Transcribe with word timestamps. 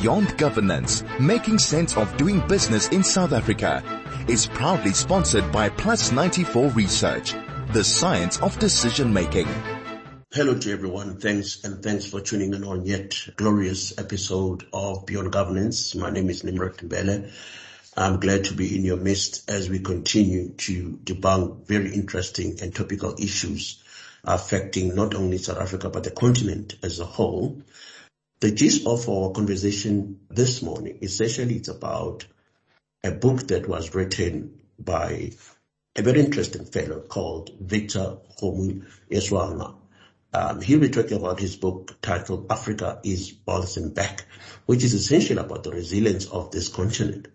Beyond 0.00 0.38
Governance, 0.38 1.02
Making 1.18 1.58
Sense 1.58 1.96
of 1.96 2.16
Doing 2.16 2.46
Business 2.46 2.86
in 2.90 3.02
South 3.02 3.32
Africa 3.32 3.82
is 4.28 4.46
proudly 4.46 4.92
sponsored 4.92 5.50
by 5.50 5.70
Plus 5.70 6.12
94 6.12 6.68
Research, 6.68 7.34
the 7.72 7.82
science 7.82 8.40
of 8.40 8.56
decision 8.60 9.12
making. 9.12 9.48
Hello 10.32 10.56
to 10.56 10.70
everyone. 10.72 11.18
Thanks 11.18 11.64
and 11.64 11.82
thanks 11.82 12.06
for 12.06 12.20
tuning 12.20 12.54
in 12.54 12.62
on 12.62 12.86
yet 12.86 13.16
glorious 13.34 13.98
episode 13.98 14.66
of 14.72 15.04
Beyond 15.04 15.32
Governance. 15.32 15.96
My 15.96 16.10
name 16.10 16.30
is 16.30 16.44
Nimrod 16.44 16.76
Mbele. 16.76 17.32
I'm 17.96 18.20
glad 18.20 18.44
to 18.44 18.54
be 18.54 18.76
in 18.76 18.84
your 18.84 18.98
midst 18.98 19.50
as 19.50 19.68
we 19.68 19.80
continue 19.80 20.50
to 20.50 21.00
debunk 21.02 21.66
very 21.66 21.92
interesting 21.92 22.58
and 22.62 22.72
topical 22.72 23.16
issues 23.18 23.82
affecting 24.22 24.94
not 24.94 25.16
only 25.16 25.38
South 25.38 25.58
Africa 25.58 25.90
but 25.90 26.04
the 26.04 26.12
continent 26.12 26.76
as 26.84 27.00
a 27.00 27.04
whole. 27.04 27.62
The 28.40 28.52
gist 28.52 28.86
of 28.86 29.08
our 29.08 29.32
conversation 29.32 30.20
this 30.30 30.62
morning, 30.62 31.00
essentially 31.02 31.56
it's 31.56 31.66
about 31.66 32.24
a 33.02 33.10
book 33.10 33.48
that 33.48 33.66
was 33.66 33.96
written 33.96 34.60
by 34.78 35.32
a 35.96 36.02
very 36.02 36.20
interesting 36.20 36.64
fellow 36.64 37.00
called 37.00 37.50
Victor 37.60 38.18
Kgomo 38.38 38.86
Eswanga. 39.10 39.74
Um, 40.32 40.60
he'll 40.60 40.78
be 40.78 40.88
talking 40.88 41.18
about 41.18 41.40
his 41.40 41.56
book 41.56 42.00
titled 42.00 42.46
Africa 42.48 43.00
is 43.02 43.32
Bouncing 43.32 43.92
Back, 43.92 44.24
which 44.66 44.84
is 44.84 44.94
essentially 44.94 45.40
about 45.40 45.64
the 45.64 45.72
resilience 45.72 46.26
of 46.26 46.52
this 46.52 46.68
continent. 46.68 47.26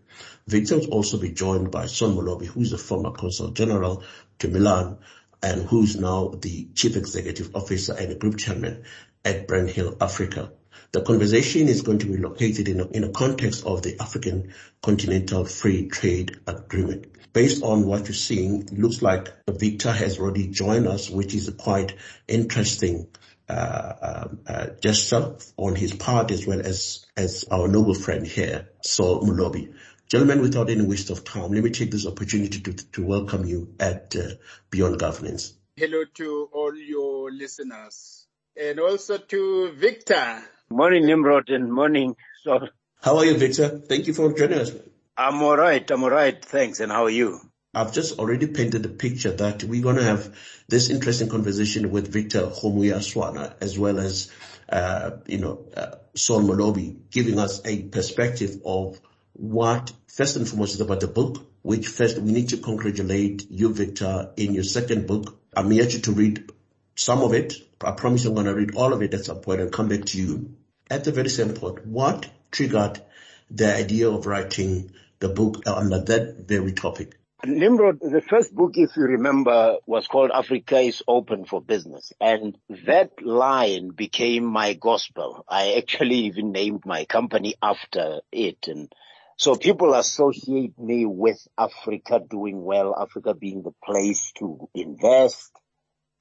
Victor 0.47 0.77
will 0.77 0.91
also 0.91 1.17
be 1.17 1.31
joined 1.31 1.69
by 1.69 1.87
Saul 1.87 2.11
Molobi, 2.11 2.45
who 2.45 2.61
is 2.61 2.71
a 2.71 2.77
former 2.77 3.11
consul 3.11 3.51
general 3.51 4.05
to 4.39 4.47
Milan 4.47 4.99
and 5.41 5.63
who's 5.63 5.97
now 5.97 6.29
the 6.29 6.69
chief 6.73 6.95
executive 6.95 7.53
officer 7.57 7.93
and 7.93 8.17
group 8.21 8.37
chairman 8.37 8.85
at 9.25 9.49
Brandhill 9.49 9.97
Africa. 9.99 10.53
The 10.93 11.01
conversation 11.01 11.69
is 11.69 11.81
going 11.81 11.97
to 11.99 12.05
be 12.05 12.17
located 12.17 12.67
in 12.67 12.79
a, 12.79 12.87
in 12.89 13.03
a 13.03 13.09
context 13.09 13.65
of 13.65 13.81
the 13.81 13.99
African 13.99 14.53
Continental 14.83 15.43
Free 15.43 15.87
Trade 15.87 16.37
Agreement. 16.45 17.07
Based 17.33 17.63
on 17.63 17.87
what 17.87 18.05
you're 18.05 18.13
seeing, 18.13 18.61
it 18.61 18.77
looks 18.77 19.01
like 19.01 19.33
Victor 19.49 19.91
has 19.91 20.19
already 20.19 20.49
joined 20.49 20.87
us, 20.87 21.09
which 21.09 21.33
is 21.33 21.47
a 21.47 21.51
quite 21.51 21.95
interesting 22.27 23.07
uh, 23.49 23.93
um, 24.03 24.39
uh, 24.45 24.67
gesture 24.83 25.35
on 25.57 25.75
his 25.75 25.95
part 25.95 26.29
as 26.29 26.45
well 26.45 26.59
as, 26.59 27.07
as 27.17 27.43
our 27.49 27.67
noble 27.67 27.95
friend 27.95 28.27
here, 28.27 28.69
Saul 28.83 29.21
Molobi. 29.21 29.73
Gentlemen, 30.09 30.41
without 30.41 30.69
any 30.69 30.85
waste 30.85 31.09
of 31.09 31.23
time, 31.23 31.53
let 31.53 31.63
me 31.63 31.71
take 31.71 31.89
this 31.89 32.05
opportunity 32.05 32.61
to, 32.61 32.73
to 32.91 33.03
welcome 33.03 33.45
you 33.45 33.73
at 33.79 34.15
uh, 34.15 34.35
Beyond 34.69 34.99
Governance. 34.99 35.55
Hello 35.75 36.03
to 36.13 36.49
all 36.53 36.75
your 36.75 37.31
listeners 37.31 38.27
and 38.55 38.79
also 38.79 39.17
to 39.17 39.71
Victor. 39.71 40.43
Morning, 40.69 41.05
Nimrod, 41.05 41.49
and 41.49 41.71
morning, 41.71 42.15
Saul. 42.43 42.69
How 43.01 43.17
are 43.17 43.25
you, 43.25 43.37
Victor? 43.37 43.69
Thank 43.69 44.07
you 44.07 44.13
for 44.13 44.33
joining 44.33 44.59
us. 44.59 44.71
I'm 45.15 45.41
all 45.43 45.55
right. 45.55 45.89
I'm 45.91 46.03
all 46.03 46.09
right. 46.09 46.43
Thanks. 46.43 46.79
And 46.79 46.91
how 46.91 47.03
are 47.03 47.09
you? 47.11 47.39
I've 47.75 47.93
just 47.93 48.17
already 48.17 48.47
painted 48.47 48.81
the 48.81 48.89
picture 48.89 49.31
that 49.31 49.63
we're 49.63 49.83
going 49.83 49.97
to 49.97 50.03
have 50.03 50.35
this 50.67 50.89
interesting 50.89 51.29
conversation 51.29 51.91
with 51.91 52.11
Victor 52.11 52.47
Kgomoeswana 52.47 53.53
as 53.61 53.77
well 53.77 53.99
as, 53.99 54.31
uh, 54.69 55.11
you 55.27 55.39
know, 55.39 55.65
uh, 55.75 55.95
Saul 56.15 56.41
Molobi 56.41 57.09
giving 57.11 57.39
us 57.39 57.61
a 57.65 57.83
perspective 57.83 58.61
of 58.65 58.99
what 59.33 59.91
first 60.07 60.37
and 60.37 60.47
foremost 60.47 60.75
is 60.75 60.81
about 60.81 61.01
the 61.01 61.07
book, 61.07 61.45
which 61.61 61.87
first 61.87 62.17
we 62.17 62.31
need 62.31 62.49
to 62.49 62.57
congratulate 62.57 63.49
you, 63.51 63.73
Victor, 63.73 64.31
in 64.37 64.53
your 64.53 64.63
second 64.63 65.07
book. 65.07 65.39
I'm 65.55 65.69
here 65.71 65.87
to 65.87 66.11
read 66.11 66.51
some 66.95 67.21
of 67.21 67.33
it. 67.33 67.53
I 67.81 67.91
promise 67.91 68.25
I'm 68.25 68.33
going 68.33 68.45
to 68.45 68.55
read 68.55 68.75
all 68.75 68.93
of 68.93 69.01
it 69.01 69.13
at 69.13 69.25
some 69.25 69.41
point 69.41 69.61
and 69.61 69.71
come 69.71 69.89
back 69.89 70.05
to 70.05 70.17
you. 70.17 70.55
At 70.89 71.03
the 71.03 71.11
very 71.11 71.29
same 71.29 71.53
point, 71.53 71.85
what 71.85 72.29
triggered 72.51 73.01
the 73.49 73.75
idea 73.75 74.09
of 74.09 74.25
writing 74.25 74.91
the 75.19 75.29
book 75.29 75.63
uh, 75.65 75.75
under 75.75 75.99
that 75.99 76.45
very 76.47 76.71
topic? 76.71 77.17
Nimrod, 77.45 77.99
the 77.99 78.21
first 78.21 78.55
book, 78.55 78.71
if 78.75 78.95
you 78.95 79.03
remember, 79.03 79.77
was 79.85 80.07
called 80.07 80.31
Africa 80.33 80.79
is 80.79 81.03
Open 81.07 81.43
for 81.43 81.61
Business. 81.61 82.13
And 82.21 82.57
that 82.85 83.21
line 83.21 83.89
became 83.89 84.45
my 84.45 84.73
gospel. 84.73 85.43
I 85.49 85.73
actually 85.73 86.27
even 86.27 86.53
named 86.53 86.83
my 86.85 87.03
company 87.03 87.55
after 87.61 88.21
it. 88.31 88.67
And 88.67 88.93
so 89.35 89.55
people 89.55 89.93
associate 89.93 90.79
me 90.79 91.05
with 91.05 91.45
Africa 91.57 92.21
doing 92.29 92.63
well, 92.63 92.95
Africa 92.97 93.33
being 93.33 93.61
the 93.61 93.73
place 93.83 94.31
to 94.37 94.69
invest. 94.73 95.51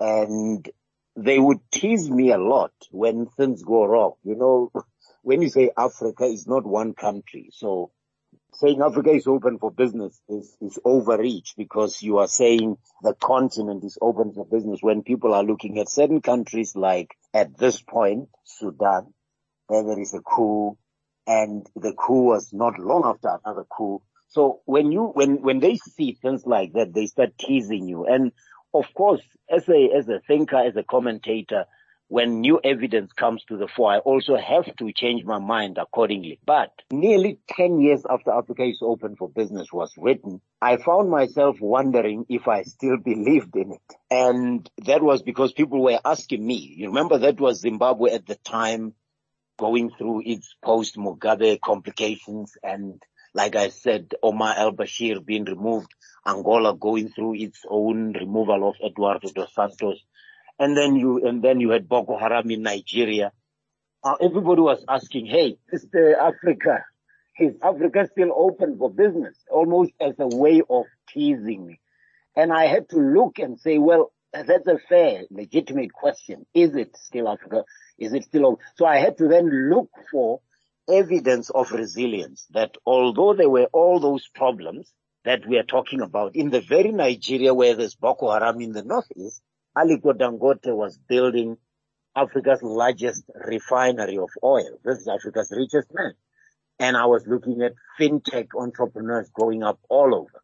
And 0.03 0.69
they 1.17 1.39
would 1.39 1.61
tease 1.71 2.11
me 2.11 2.33
a 2.33 2.39
lot 2.39 2.73
when 2.91 3.27
things 3.27 3.63
go 3.63 3.85
wrong. 3.85 4.15
You 4.25 4.37
know, 4.37 4.73
when 5.23 5.43
you 5.43 5.49
say 5.49 5.71
Africa 5.77 6.25
is 6.25 6.47
not 6.47 6.65
one 6.67 6.95
country. 6.95 7.51
So 7.53 7.93
saying 8.55 8.83
Africa 8.83 9.11
is 9.11 9.27
open 9.27 9.59
for 9.59 9.71
business 9.71 10.21
is, 10.29 10.57
is 10.61 10.79
overreach 10.85 11.55
because 11.57 12.03
you 12.03 12.19
are 12.19 12.29
saying 12.29 12.77
the 13.03 13.15
continent 13.15 13.85
is 13.85 13.99
open 14.01 14.33
for 14.33 14.45
business 14.47 14.81
when 14.83 15.03
people 15.03 15.35
are 15.35 15.45
looking 15.45 15.79
at 15.79 15.89
certain 15.89 16.21
countries 16.21 16.75
like 16.75 17.15
at 17.33 17.57
this 17.57 17.81
point, 17.81 18.29
Sudan, 18.45 19.15
where 19.67 19.85
there 19.85 20.01
is 20.01 20.15
a 20.15 20.21
coup 20.21 20.77
and 21.27 21.67
the 21.77 21.93
coup 21.93 22.25
was 22.25 22.53
not 22.53 22.79
long 22.79 23.05
after 23.05 23.29
another 23.45 23.65
coup. 23.65 24.03
So 24.29 24.61
when 24.65 24.93
you, 24.93 25.05
when, 25.15 25.43
when 25.43 25.61
they 25.61 25.77
see 25.77 26.13
things 26.21 26.45
like 26.47 26.73
that, 26.73 26.95
they 26.95 27.07
start 27.07 27.37
teasing 27.39 27.87
you. 27.89 28.07
And 28.07 28.33
of 28.75 28.87
course, 28.95 29.23
as 29.51 29.69
a, 29.69 29.91
as 29.97 30.09
a 30.09 30.21
thinker, 30.27 30.57
as 30.57 30.77
a 30.77 30.83
commentator, 30.83 31.67
when 32.13 32.43
new 32.43 32.61
evidence 32.63 33.11
comes 33.15 33.43
to 33.49 33.57
the 33.57 33.67
fore, 33.67 33.95
I 33.95 33.99
also 33.99 34.37
have 34.37 34.67
to 34.77 34.93
change 34.93 35.25
my 35.25 35.39
mind 35.39 35.79
accordingly. 35.79 36.39
But 36.45 36.71
nearly 36.91 37.39
10 37.49 37.81
years 37.81 38.03
after 38.09 38.31
Africa 38.33 38.65
is 38.65 38.81
Open 38.83 39.17
for 39.17 39.31
Business 39.31 39.69
was 39.73 39.95
written, 39.97 40.43
I 40.61 40.77
found 40.77 41.09
myself 41.09 41.57
wondering 41.59 42.27
if 42.29 42.49
I 42.49 42.65
still 42.65 42.99
believed 42.99 43.57
in 43.57 43.73
it. 43.73 43.97
And 44.11 44.71
that 44.85 45.03
was 45.03 45.23
because 45.23 45.55
people 45.55 45.83
were 45.83 46.01
asking 46.05 46.47
me. 46.47 46.75
You 46.77 46.89
remember 46.89 47.17
that 47.17 47.41
was 47.41 47.61
Zimbabwe 47.61 48.13
at 48.13 48.27
the 48.27 48.37
time 48.37 48.93
going 49.59 49.91
through 49.97 50.25
its 50.27 50.55
post 50.63 50.97
Mugabe 50.97 51.61
complications 51.63 52.53
and 52.63 53.03
like 53.35 53.57
I 53.57 53.71
said, 53.71 54.13
Omar 54.23 54.55
al-Bashir 54.57 55.25
being 55.25 55.45
removed, 55.45 55.95
Angola 56.27 56.75
going 56.75 57.09
through 57.09 57.35
its 57.35 57.65
own 57.69 58.13
removal 58.13 58.69
of 58.69 58.77
Eduardo 58.85 59.29
dos 59.31 59.53
Santos, 59.55 60.05
and 60.59 60.77
then 60.77 60.97
you, 60.97 61.27
and 61.27 61.43
then 61.43 61.61
you 61.61 61.71
had 61.71 61.89
Boko 61.89 62.19
Haram 62.19 62.51
in 62.51 62.63
Nigeria. 62.63 63.33
Uh, 64.05 64.15
everybody 64.21 64.61
was 64.61 64.85
asking, 64.89 65.27
hey, 65.27 65.59
Mr. 65.73 66.17
Africa, 66.17 66.85
is 67.39 67.55
Africa 67.63 68.09
still 68.11 68.33
open 68.35 68.77
for 68.79 68.91
business? 68.91 69.37
Almost 69.51 69.93
as 70.01 70.15
a 70.19 70.29
way 70.29 70.63
of 70.69 70.85
teasing 71.09 71.67
me. 71.67 71.81
And 72.37 72.53
I 72.53 72.67
had 72.67 72.89
to 72.91 72.97
look 72.97 73.39
and 73.39 73.59
say, 73.59 73.79
well, 73.79 74.13
that's 74.33 74.67
a 74.67 74.79
fair, 74.89 75.25
legitimate 75.31 75.93
question. 75.93 76.47
Is 76.55 76.75
it 76.75 76.97
still 76.97 77.29
Africa? 77.29 77.65
Is 77.99 78.13
it 78.13 78.25
still 78.25 78.47
open? 78.47 78.65
So 78.77 78.87
I 78.87 78.99
had 78.99 79.19
to 79.19 79.29
then 79.29 79.71
look 79.71 79.91
for 80.11 80.41
evidence 80.89 81.51
of 81.51 81.71
resilience 81.71 82.47
that 82.53 82.75
although 82.87 83.35
there 83.35 83.51
were 83.51 83.69
all 83.73 84.01
those 84.01 84.27
problems 84.35 84.93
that 85.25 85.47
we 85.47 85.59
are 85.59 85.65
talking 85.65 86.01
about 86.01 86.35
in 86.35 86.51
the 86.51 86.61
very 86.61 86.93
Nigeria 86.93 87.55
where 87.55 87.75
there's 87.75 87.95
Boko 87.95 88.31
Haram 88.31 88.61
in 88.61 88.73
the 88.73 88.83
northeast, 88.83 89.43
Aliko 89.77 90.13
Dangote 90.13 90.75
was 90.75 90.99
building 90.99 91.57
Africa's 92.15 92.63
largest 92.63 93.25
refinery 93.35 94.19
of 94.19 94.29
oil. 94.43 94.79
This 94.85 94.99
is 94.99 95.09
Africa's 95.09 95.53
richest 95.57 95.89
man. 95.95 96.13
And 96.79 96.97
I 96.97 97.07
was 97.07 97.27
looking 97.27 97.63
at 97.63 97.75
fintech 97.99 98.49
entrepreneurs 98.59 99.31
growing 99.33 99.63
up 99.63 99.79
all 99.89 100.15
over. 100.15 100.43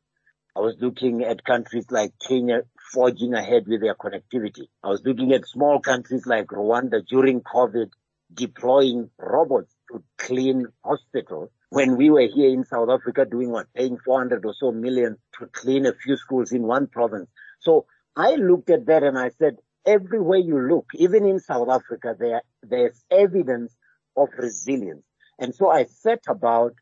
I 0.57 0.61
was 0.61 0.77
looking 0.81 1.23
at 1.25 1.45
countries 1.45 1.87
like 1.91 2.13
Kenya 2.27 2.63
forging 2.93 3.35
ahead 3.35 3.67
with 3.67 3.81
their 3.81 3.95
connectivity. 3.95 4.69
I 4.83 4.89
was 4.89 5.03
looking 5.05 5.33
at 5.33 5.47
small 5.47 5.81
countries 5.81 6.27
like 6.27 6.47
Rwanda 6.47 7.07
during 7.07 7.43
COVID 7.43 7.91
deploying 8.33 9.11
robots 9.19 9.75
to 9.91 10.03
clean 10.17 10.67
hospitals. 10.85 11.51
When 11.71 11.97
we 11.97 12.11
were 12.11 12.29
here 12.35 12.51
in 12.51 12.65
South 12.65 12.89
Africa 12.89 13.27
doing 13.27 13.51
what, 13.51 13.67
paying 13.75 13.99
400 13.99 14.45
or 14.45 14.55
so 14.59 14.73
million 14.73 15.17
to 15.39 15.47
clean 15.47 15.87
a 15.87 15.93
few 15.93 16.17
schools 16.17 16.53
in 16.53 16.63
one 16.63 16.87
province. 16.87 17.29
So 17.61 17.87
I 18.17 18.37
looked 18.37 18.71
at 18.71 18.87
that 18.87 19.03
and 19.03 19.19
I 19.19 19.31
said, 19.31 19.59
everywhere 19.87 20.39
you 20.39 20.59
look, 20.61 20.87
even 20.95 21.27
in 21.27 21.41
South 21.41 21.69
Africa, 21.69 22.17
there, 22.19 22.43
there's 22.63 23.05
evidence 23.11 23.77
of 24.17 24.29
resilience. 24.39 25.05
And 25.39 25.55
so 25.55 25.71
I 25.71 25.85
set 25.85 26.25
about 26.29 26.73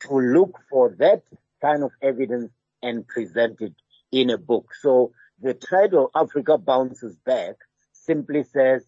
to 0.00 0.14
look 0.14 0.58
for 0.70 0.94
that 0.98 1.22
kind 1.62 1.82
of 1.82 1.90
evidence 2.02 2.52
and 2.82 3.06
present 3.08 3.60
it 3.60 3.74
in 4.12 4.30
a 4.30 4.38
book. 4.38 4.66
So 4.80 5.12
the 5.40 5.54
title 5.54 6.10
Africa 6.14 6.58
Bounces 6.58 7.16
Back 7.24 7.56
simply 7.92 8.44
says 8.44 8.84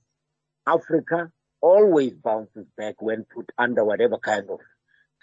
Africa 0.67 1.31
always 1.61 2.15
bounces 2.15 2.67
back 2.77 3.01
when 3.01 3.25
put 3.25 3.51
under 3.59 3.85
whatever 3.85 4.19
kind 4.19 4.49
of 4.51 4.61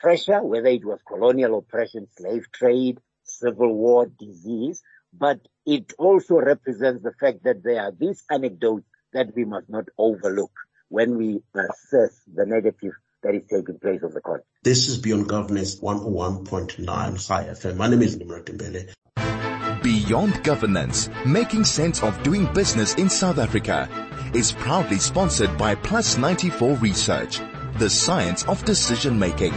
pressure, 0.03 0.43
whether 0.43 0.67
it 0.67 0.85
was 0.85 0.99
colonial 1.07 1.57
oppression, 1.57 2.07
slave 2.17 2.45
trade, 2.51 2.99
civil 3.23 3.73
war, 3.73 4.05
disease, 4.05 4.83
but 5.17 5.39
it 5.65 5.93
also 5.97 6.35
represents 6.35 7.01
the 7.01 7.13
fact 7.13 7.45
that 7.45 7.63
there 7.63 7.81
are 7.81 7.91
these 7.97 8.23
anecdotes 8.29 8.85
that 9.13 9.33
we 9.33 9.45
must 9.45 9.69
not 9.69 9.85
overlook 9.97 10.51
when 10.89 11.17
we 11.17 11.41
assess 11.55 12.19
the 12.31 12.45
negative 12.45 12.91
that 13.23 13.33
is 13.33 13.45
taking 13.49 13.79
place 13.79 14.01
on 14.03 14.13
the 14.13 14.19
continent. 14.19 14.45
This 14.63 14.89
is 14.89 14.97
Beyond 14.97 15.29
Governance 15.29 15.79
101.9 15.79 17.27
Chai 17.27 17.43
FM. 17.45 17.77
My 17.77 17.87
name 17.87 18.01
is 18.01 18.17
Nimrod 18.17 18.45
Mbele. 18.45 18.93
Beyond 19.81 20.43
Governance, 20.43 21.09
making 21.25 21.63
sense 21.63 22.03
of 22.03 22.21
doing 22.23 22.51
business 22.53 22.93
in 22.95 23.09
South 23.09 23.37
Africa, 23.37 23.87
is 24.33 24.51
proudly 24.51 24.97
sponsored 24.97 25.57
by 25.57 25.75
Plus 25.75 26.17
94 26.17 26.75
Research, 26.77 27.39
the 27.77 27.89
science 27.89 28.43
of 28.43 28.63
decision 28.65 29.17
making. 29.17 29.53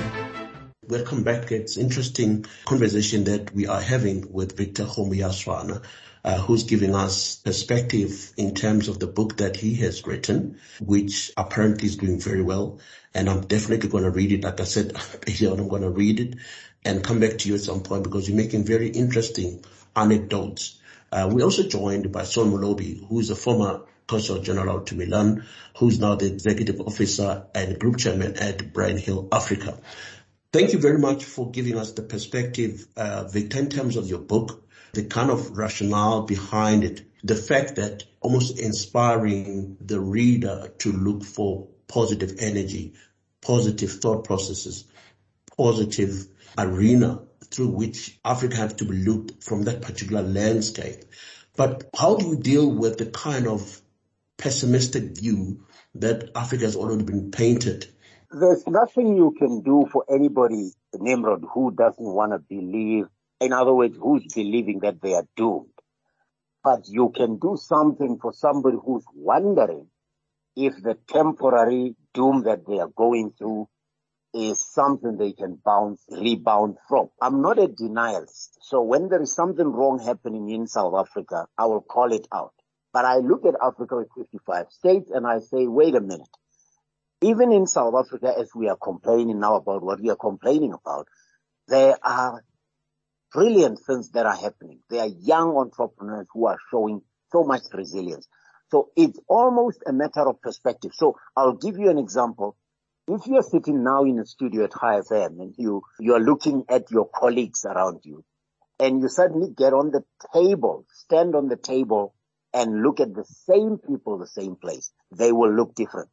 Welcome 0.89 1.25
back. 1.25 1.51
It's 1.51 1.77
interesting 1.77 2.47
conversation 2.65 3.25
that 3.25 3.53
we 3.53 3.67
are 3.67 3.81
having 3.81 4.33
with 4.33 4.57
Victor 4.57 4.85
Kgomo 4.85 5.85
uh, 6.23 6.39
who's 6.39 6.63
giving 6.63 6.95
us 6.95 7.35
perspective 7.39 8.33
in 8.37 8.55
terms 8.55 8.87
of 8.87 9.01
the 9.01 9.09
book 9.09 9.39
that 9.39 9.57
he 9.57 9.75
has 9.77 10.07
written, 10.07 10.61
which 10.81 11.33
apparently 11.37 11.89
is 11.89 11.97
doing 11.97 12.21
very 12.21 12.43
well. 12.43 12.79
And 13.15 13.29
I'm 13.29 13.41
definitely 13.41 13.89
going 13.89 14.05
to 14.05 14.13
read 14.13 14.31
it. 14.31 14.45
Like 14.45 14.61
I 14.61 14.65
said 14.65 14.93
I'm 15.27 15.67
going 15.67 15.83
to 15.83 15.91
read 15.91 16.21
it 16.21 16.37
and 16.85 17.03
come 17.03 17.19
back 17.19 17.39
to 17.39 17.49
you 17.49 17.57
at 17.57 17.63
some 17.63 17.83
point 17.83 18.05
because 18.05 18.29
you're 18.29 18.37
making 18.37 18.63
very 18.63 18.89
interesting 18.89 19.65
anecdotes. 19.97 20.79
Uh, 21.11 21.29
we're 21.33 21.45
also 21.45 21.65
joined 21.65 22.13
by 22.13 22.23
Saul 22.23 22.47
Molobi, 22.47 23.05
who 23.09 23.19
is 23.19 23.31
a 23.31 23.37
former 23.37 23.81
Consul 24.07 24.39
General 24.39 24.83
to 24.83 24.95
Milan, 24.95 25.45
who's 25.79 25.99
now 25.99 26.15
the 26.15 26.27
Executive 26.27 26.81
Officer 26.81 27.47
and 27.55 27.77
Group 27.79 27.99
Chairman 27.99 28.37
at 28.37 28.73
Brandhill 28.73 29.29
Africa. 29.33 29.79
Thank 30.57 30.73
you 30.73 30.79
very 30.79 30.99
much 30.99 31.23
for 31.23 31.51
giving 31.51 31.77
us 31.77 31.93
the 31.93 32.01
perspective, 32.01 32.87
uh, 32.97 33.25
Victor, 33.25 33.59
in 33.59 33.69
terms 33.69 33.97
of 33.97 34.09
your 34.09 34.21
book, 34.21 34.67
the 34.95 35.05
kind 35.05 35.31
of 35.31 35.59
rationale 35.59 36.23
behind 36.23 36.83
it, 36.83 37.03
the 37.23 37.35
fact 37.35 37.77
that 37.77 38.05
almost 38.23 38.59
inspiring 38.59 39.77
the 39.83 40.01
reader 40.01 40.73
to 40.79 40.93
look 40.93 41.25
for 41.25 41.69
positive 41.89 42.37
energy, 42.39 42.95
positive 43.43 44.01
thought 44.01 44.25
processes, 44.25 44.87
positive 45.59 46.27
arena 46.57 47.21
through 47.51 47.69
which 47.69 48.19
Africa 48.25 48.57
has 48.57 48.73
to 48.77 48.87
be 48.87 48.97
looked 48.97 49.45
from 49.45 49.65
that 49.65 49.83
particular 49.83 50.23
landscape. 50.23 51.05
But 51.55 51.91
how 51.95 52.17
do 52.17 52.29
you 52.29 52.37
deal 52.39 52.67
with 52.71 52.97
the 52.97 53.05
kind 53.05 53.47
of 53.47 53.79
pessimistic 54.39 55.19
view 55.19 55.67
that 55.97 56.31
Africa 56.35 56.65
has 56.65 56.77
already 56.77 57.05
been 57.05 57.31
painted? 57.31 57.89
There's 58.31 58.67
nothing 58.67 59.17
you 59.17 59.35
can 59.39 59.63
do 59.63 59.87
for 59.91 60.05
anybody, 60.13 60.73
Nimrod, 60.95 61.45
who 61.55 61.71
doesn't 61.71 62.05
want 62.05 62.33
to 62.33 62.39
believe. 62.39 63.07
In 63.41 63.53
other 63.53 63.73
words, 63.73 63.97
who's 64.01 64.25
believing 64.35 64.81
that 64.81 65.01
they 65.01 65.15
are 65.15 65.27
doomed. 65.37 65.71
But 66.63 66.89
you 66.89 67.11
can 67.15 67.39
do 67.39 67.57
something 67.57 68.19
for 68.21 68.33
somebody 68.33 68.77
who's 68.85 69.05
wondering 69.15 69.89
if 70.57 70.75
the 70.83 70.99
temporary 71.09 71.97
doom 72.15 72.43
that 72.45 72.67
they 72.67 72.79
are 72.81 72.89
going 72.89 73.33
through 73.39 73.69
is 74.35 74.61
something 74.73 75.17
they 75.17 75.33
can 75.33 75.59
bounce, 75.65 76.05
rebound 76.11 76.77
from. 76.89 77.09
I'm 77.23 77.43
not 77.43 77.59
a 77.59 77.69
denialist. 77.69 78.59
So 78.61 78.83
when 78.83 79.09
there 79.09 79.23
is 79.23 79.35
something 79.35 79.67
wrong 79.67 79.99
happening 80.05 80.51
in 80.51 80.67
South 80.67 80.95
Africa, 80.95 81.47
I 81.57 81.67
will 81.67 81.81
call 81.81 82.13
it 82.13 82.27
out. 82.35 82.53
But 82.93 83.05
I 83.05 83.17
look 83.19 83.47
at 83.47 83.55
Africa 83.63 83.97
with 83.97 84.09
55 84.17 84.67
states 84.71 85.11
and 85.11 85.27
I 85.27 85.39
say, 85.39 85.67
wait 85.67 85.95
a 85.95 86.01
minute. 86.01 86.29
Even 87.23 87.51
in 87.53 87.67
South 87.67 87.95
Africa, 87.95 88.35
as 88.39 88.55
we 88.55 88.69
are 88.69 88.77
complaining 88.77 89.41
now 89.41 89.55
about 89.57 89.83
what 89.83 90.01
we 90.01 90.11
are 90.11 90.17
complaining 90.17 90.75
about, 90.75 91.09
there 91.67 91.97
are 92.03 92.45
brilliant 93.33 93.79
things 93.87 94.11
that 94.11 94.27
are 94.27 94.37
happening. 94.37 94.81
There 94.91 95.01
are 95.01 95.09
young 95.09 95.57
entrepreneurs 95.57 96.27
who 96.33 96.47
are 96.47 96.59
showing 96.71 97.01
so 97.33 97.43
much 97.45 97.63
resilience. 97.73 98.29
So 98.71 98.91
it's 98.97 99.19
almost 99.29 99.83
a 99.87 99.93
matter 99.93 100.29
of 100.29 100.43
perspective. 100.43 100.93
So 100.95 101.17
I'll 101.37 101.57
give 101.57 101.79
you 101.79 101.91
an 101.91 101.99
example. 101.99 102.57
If 103.09 103.27
you're 103.27 103.43
sitting 103.43 103.85
now 103.85 104.05
in 104.05 104.19
a 104.19 104.27
studio 104.27 104.65
at 104.65 104.73
Chai 104.73 105.01
FM 105.01 105.41
and 105.41 105.55
you, 105.57 105.83
you're 106.01 106.21
looking 106.21 106.65
at 106.69 106.91
your 106.91 107.09
colleagues 107.09 107.65
around 107.65 108.01
you 108.05 108.25
and 108.81 109.01
you 109.01 109.09
suddenly 109.09 109.49
get 109.57 109.73
on 109.73 109.91
the 109.91 110.03
table, 110.35 110.85
stand 110.93 111.35
on 111.35 111.49
the 111.49 111.57
table 111.57 112.15
and 112.53 112.83
look 112.83 113.01
at 113.01 113.15
the 113.15 113.25
same 113.25 113.79
people, 113.79 114.19
the 114.19 114.27
same 114.27 114.57
place, 114.57 114.93
they 115.13 115.31
will 115.31 115.53
look 115.53 115.75
different. 115.75 116.09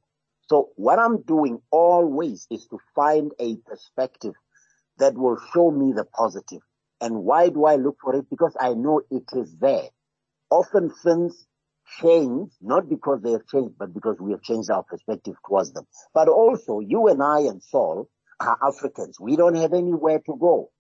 So 0.50 0.70
what 0.78 1.00
I'm 1.00 1.24
doing 1.24 1.60
always 1.72 2.48
is 2.52 2.68
to 2.70 2.80
find 2.96 3.32
a 3.40 3.58
perspective 3.66 4.34
that 5.00 5.16
will 5.16 5.38
show 5.54 5.72
me 5.72 5.94
the 5.94 6.06
positive. 6.06 6.62
And 7.02 7.24
why 7.24 7.50
do 7.50 7.66
I 7.66 7.76
look 7.78 7.98
for 8.02 8.16
it? 8.16 8.30
Because 8.30 8.56
I 8.60 8.74
know 8.74 9.02
it 9.12 9.26
is 9.34 9.56
there. 9.60 9.90
Often 10.50 10.92
things 11.04 11.46
change, 12.02 12.52
not 12.62 12.90
because 12.90 13.22
they 13.22 13.32
have 13.32 13.46
changed, 13.48 13.76
but 13.78 13.94
because 13.94 14.18
we 14.20 14.32
have 14.32 14.42
changed 14.42 14.70
our 14.72 14.84
perspective 14.84 15.36
towards 15.48 15.74
them. 15.74 15.86
But 16.14 16.30
also, 16.30 16.80
you 16.80 17.08
and 17.08 17.22
I 17.22 17.42
and 17.42 17.62
Saul 17.62 18.10
are 18.40 18.58
Africans. 18.66 19.20
We 19.20 19.36
don't 19.36 19.56
have 19.56 19.74
anywhere 19.74 20.20
to 20.26 20.38
go. 20.40 20.72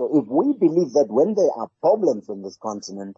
So 0.00 0.18
if 0.18 0.26
we 0.28 0.54
believe 0.54 0.92
that 0.92 1.06
when 1.08 1.34
there 1.34 1.50
are 1.56 1.68
problems 1.80 2.28
on 2.28 2.42
this 2.42 2.56
continent, 2.62 3.16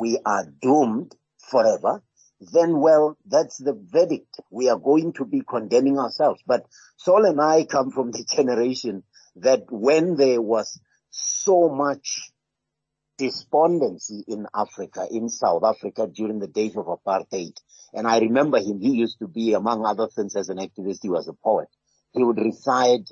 we 0.00 0.18
are 0.26 0.46
doomed, 0.62 1.14
forever, 1.50 2.02
then 2.52 2.80
well, 2.80 3.16
that's 3.26 3.58
the 3.58 3.74
verdict. 3.74 4.40
We 4.50 4.68
are 4.68 4.78
going 4.78 5.12
to 5.14 5.24
be 5.24 5.42
condemning 5.48 5.98
ourselves. 5.98 6.42
But 6.46 6.66
Saul 6.96 7.24
and 7.24 7.40
I 7.40 7.64
come 7.64 7.90
from 7.90 8.10
the 8.10 8.24
generation 8.24 9.02
that 9.36 9.64
when 9.70 10.16
there 10.16 10.40
was 10.40 10.80
so 11.10 11.68
much 11.68 12.30
despondency 13.18 14.24
in 14.26 14.46
Africa, 14.54 15.06
in 15.10 15.28
South 15.28 15.62
Africa 15.64 16.08
during 16.12 16.40
the 16.40 16.48
days 16.48 16.76
of 16.76 16.86
apartheid, 16.86 17.56
and 17.92 18.06
I 18.06 18.18
remember 18.18 18.58
him, 18.58 18.80
he 18.80 18.90
used 18.90 19.18
to 19.20 19.28
be, 19.28 19.52
among 19.52 19.84
other 19.86 20.08
things, 20.08 20.34
as 20.34 20.48
an 20.48 20.58
activist, 20.58 20.98
he 21.02 21.08
was 21.08 21.28
a 21.28 21.32
poet. 21.32 21.68
He 22.12 22.24
would 22.24 22.38
recite 22.38 23.08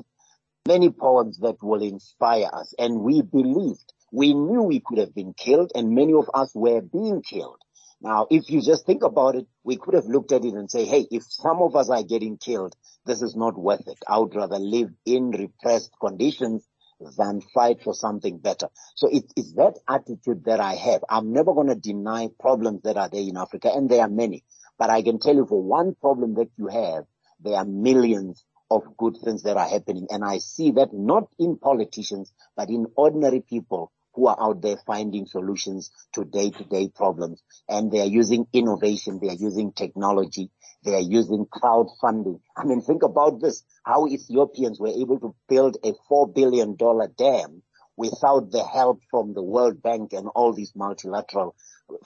many 0.67 0.91
poems 0.91 1.39
that 1.39 1.63
will 1.63 1.83
inspire 1.83 2.49
us, 2.53 2.75
and 2.79 3.01
we 3.01 3.23
believed, 3.23 3.93
we 4.13 4.35
knew 4.35 4.63
we 4.63 4.83
could 4.85 4.99
have 4.99 5.15
been 5.15 5.35
killed, 5.35 5.73
and 5.75 5.95
many 5.95 6.13
of 6.13 6.29
us 6.35 6.53
were 6.55 6.81
being 6.81 7.23
killed. 7.23 7.61
Now, 8.03 8.27
if 8.31 8.51
you 8.51 8.61
just 8.61 8.85
think 8.85 9.05
about 9.05 9.37
it, 9.37 9.47
we 9.63 9.77
could 9.77 9.95
have 9.95 10.07
looked 10.07 10.33
at 10.33 10.45
it 10.45 10.55
and 10.55 10.69
say, 10.69 10.85
hey, 10.85 11.07
if 11.13 11.23
some 11.23 11.63
of 11.63 11.77
us 11.77 11.89
are 11.89 12.03
getting 12.03 12.37
killed, 12.37 12.75
this 13.07 13.23
is 13.23 13.37
not 13.37 13.57
worth 13.57 13.87
it. 13.87 13.99
I 14.09 14.19
would 14.19 14.35
rather 14.35 14.59
live 14.59 14.91
in 15.07 15.31
repressed 15.31 15.93
conditions 16.01 16.69
than 17.17 17.41
fight 17.55 17.81
for 17.83 17.95
something 17.95 18.39
better. 18.39 18.69
So 18.97 19.09
it 19.09 19.33
is 19.37 19.55
that 19.55 19.79
attitude 19.89 20.45
that 20.47 20.59
I 20.59 20.75
have. 20.75 21.05
I'm 21.09 21.33
never 21.33 21.55
going 21.55 21.69
to 21.69 21.77
deny 21.77 22.29
problems 22.41 22.83
that 22.83 22.97
are 22.97 23.09
there 23.09 23.23
in 23.23 23.37
Africa, 23.37 23.71
and 23.73 23.89
there 23.89 24.01
are 24.01 24.09
many. 24.09 24.43
But 24.79 24.91
I 24.91 25.03
can 25.03 25.21
tell 25.21 25.37
you 25.37 25.47
for 25.47 25.63
one 25.63 25.95
problem 25.95 26.35
that 26.35 26.51
you 26.57 26.67
have, 26.67 27.05
there 27.41 27.55
are 27.55 27.65
millions 27.65 28.45
of 28.69 28.97
good 28.97 29.17
things 29.25 29.45
that 29.45 29.57
are 29.57 29.69
happening. 29.69 30.09
And 30.11 30.25
I 30.25 30.39
see 30.39 30.73
that 30.73 30.93
not 30.93 31.29
in 31.39 31.57
politicians, 31.57 32.33
but 32.57 32.69
in 32.69 32.87
ordinary 32.97 33.41
people 33.41 33.93
who 34.15 34.27
are 34.27 34.37
out 34.41 34.63
there 34.63 34.77
finding 34.87 35.27
solutions 35.27 35.91
to 36.13 36.25
day-to-day 36.25 36.89
problems. 36.95 37.43
And 37.69 37.91
they 37.91 38.01
are 38.01 38.07
using 38.07 38.47
innovation. 38.53 39.19
They 39.21 39.29
are 39.29 39.35
using 39.35 39.73
technology. 39.73 40.51
They 40.85 40.95
are 40.95 41.01
using 41.01 41.47
crowdfunding. 41.47 42.41
I 42.57 42.65
mean, 42.65 42.83
think 42.83 43.03
about 43.03 43.41
this, 43.41 43.65
how 43.85 44.07
Ethiopians 44.07 44.81
were 44.81 44.89
able 44.89 45.21
to 45.21 45.35
build 45.49 45.77
a 45.85 45.93
$4 46.11 46.35
billion 46.35 46.77
dam 46.77 47.63
without 47.97 48.51
the 48.51 48.65
help 48.65 49.01
from 49.11 49.35
the 49.35 49.43
World 49.43 49.83
Bank 49.83 50.13
and 50.13 50.29
all 50.35 50.53
these 50.53 50.73
multilateral 50.75 51.55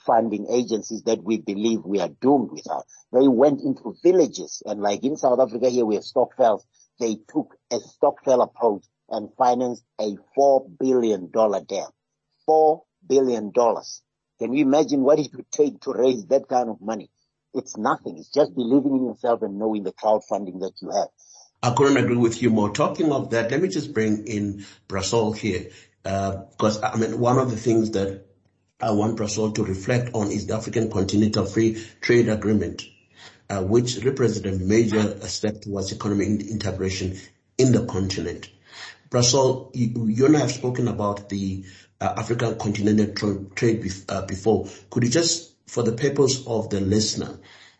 funding 0.05 0.47
agencies 0.51 1.03
that 1.03 1.23
we 1.23 1.37
believe 1.37 1.79
we 1.85 1.99
are 1.99 2.09
doomed 2.21 2.51
without. 2.51 2.83
They 3.13 3.27
went 3.27 3.61
into 3.61 3.95
villages 4.03 4.61
and 4.65 4.81
like 4.81 5.03
in 5.03 5.15
South 5.15 5.39
Africa 5.39 5.69
here 5.69 5.85
we 5.85 5.95
have 5.95 6.03
Stokvels. 6.03 6.63
They 6.99 7.15
took 7.29 7.55
a 7.71 7.77
Stokvel 7.77 8.43
approach 8.43 8.83
and 9.09 9.29
financed 9.37 9.83
a 9.99 10.15
$4 10.37 10.77
billion 10.79 11.29
dam. 11.31 11.89
$4 12.47 12.81
billion. 13.07 13.51
Can 13.53 14.53
you 14.53 14.65
imagine 14.65 15.01
what 15.01 15.19
it 15.19 15.29
would 15.35 15.51
take 15.51 15.79
to 15.81 15.93
raise 15.93 16.25
that 16.27 16.47
kind 16.47 16.69
of 16.69 16.81
money? 16.81 17.09
It's 17.53 17.77
nothing. 17.77 18.17
It's 18.17 18.31
just 18.31 18.53
believing 18.55 18.97
in 18.97 19.05
yourself 19.05 19.41
and 19.41 19.57
knowing 19.57 19.83
the 19.83 19.93
crowdfunding 19.93 20.59
that 20.59 20.73
you 20.81 20.91
have. 20.91 21.07
I 21.63 21.73
couldn't 21.73 21.97
agree 21.97 22.17
with 22.17 22.41
you 22.41 22.51
more. 22.51 22.71
Talking 22.71 23.11
of 23.11 23.31
that, 23.31 23.49
let 23.49 23.61
me 23.61 23.67
just 23.67 23.93
bring 23.93 24.27
in 24.27 24.65
Bra 24.87 25.01
Saul 25.01 25.31
here, 25.33 25.71
because 26.03 26.81
uh, 26.83 26.91
I 26.93 26.97
mean, 26.97 27.19
one 27.19 27.39
of 27.39 27.49
the 27.49 27.57
things 27.57 27.91
that 27.91 28.25
I 28.79 28.91
want 28.91 29.17
Bra 29.17 29.25
Saul 29.25 29.51
to 29.53 29.63
reflect 29.63 30.11
on 30.13 30.31
is 30.31 30.45
the 30.45 30.55
African 30.55 30.91
Continental 30.91 31.45
Free 31.45 31.83
Trade 31.99 32.29
Agreement, 32.29 32.83
uh, 33.49 33.63
which 33.63 33.97
represents 34.05 34.47
a 34.47 34.63
major 34.63 35.19
step 35.27 35.61
towards 35.61 35.91
economic 35.91 36.47
integration 36.47 37.17
in 37.57 37.71
the 37.71 37.85
continent. 37.87 38.49
Bra 39.09 39.21
Saul, 39.21 39.71
you, 39.73 40.07
you 40.07 40.25
and 40.25 40.35
I 40.35 40.41
have 40.41 40.51
spoken 40.51 40.87
about 40.89 41.29
the 41.29 41.63
uh, 42.01 42.13
African 42.17 42.57
continental 42.57 43.45
trade 43.55 43.89
uh, 44.09 44.25
before. 44.25 44.67
Could 44.89 45.03
you 45.03 45.09
just, 45.09 45.53
for 45.67 45.83
the 45.83 45.93
purpose 45.93 46.45
of 46.45 46.69
the 46.69 46.81
listener, 46.81 47.39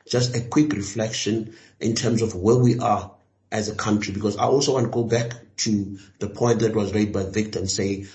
just 0.09 0.35
a 0.35 0.41
quick 0.41 0.71
reflection 0.71 1.55
in 1.81 1.95
terms 1.95 2.21
of 2.21 2.33
where 2.33 2.55
we 2.55 2.79
are 2.79 3.11
as 3.51 3.67
a 3.67 3.75
country? 3.75 4.13
Because 4.13 4.37
I 4.37 4.45
also 4.45 4.73
want 4.73 4.85
to 4.85 4.91
go 4.91 5.03
back 5.03 5.33
to 5.57 5.99
the 6.19 6.29
point 6.29 6.59
that 6.59 6.73
was 6.73 6.93
raised 6.93 7.11
by 7.11 7.23
Victor 7.23 7.59
and 7.59 7.69
say 7.69 8.05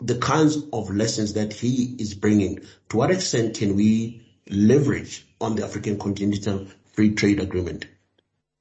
the 0.00 0.16
kinds 0.16 0.56
of 0.72 0.90
lessons 0.90 1.34
that 1.34 1.52
he 1.52 1.96
is 1.98 2.14
bringing. 2.14 2.60
To 2.88 2.96
what 2.96 3.10
extent 3.10 3.58
can 3.58 3.76
we 3.76 4.26
leverage 4.48 5.26
on 5.40 5.56
the 5.56 5.64
African 5.64 5.98
Continental 5.98 6.66
Free 6.92 7.14
Trade 7.14 7.40
Agreement? 7.40 7.86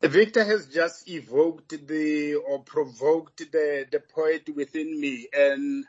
Victor 0.03 0.43
has 0.43 0.67
just 0.67 1.10
evoked 1.10 1.88
the 1.88 2.36
or 2.36 2.60
provoked 2.60 3.38
the, 3.51 3.86
the 3.91 4.00
poet 4.00 4.50
within 4.55 5.00
me 5.00 5.27
and 5.33 5.86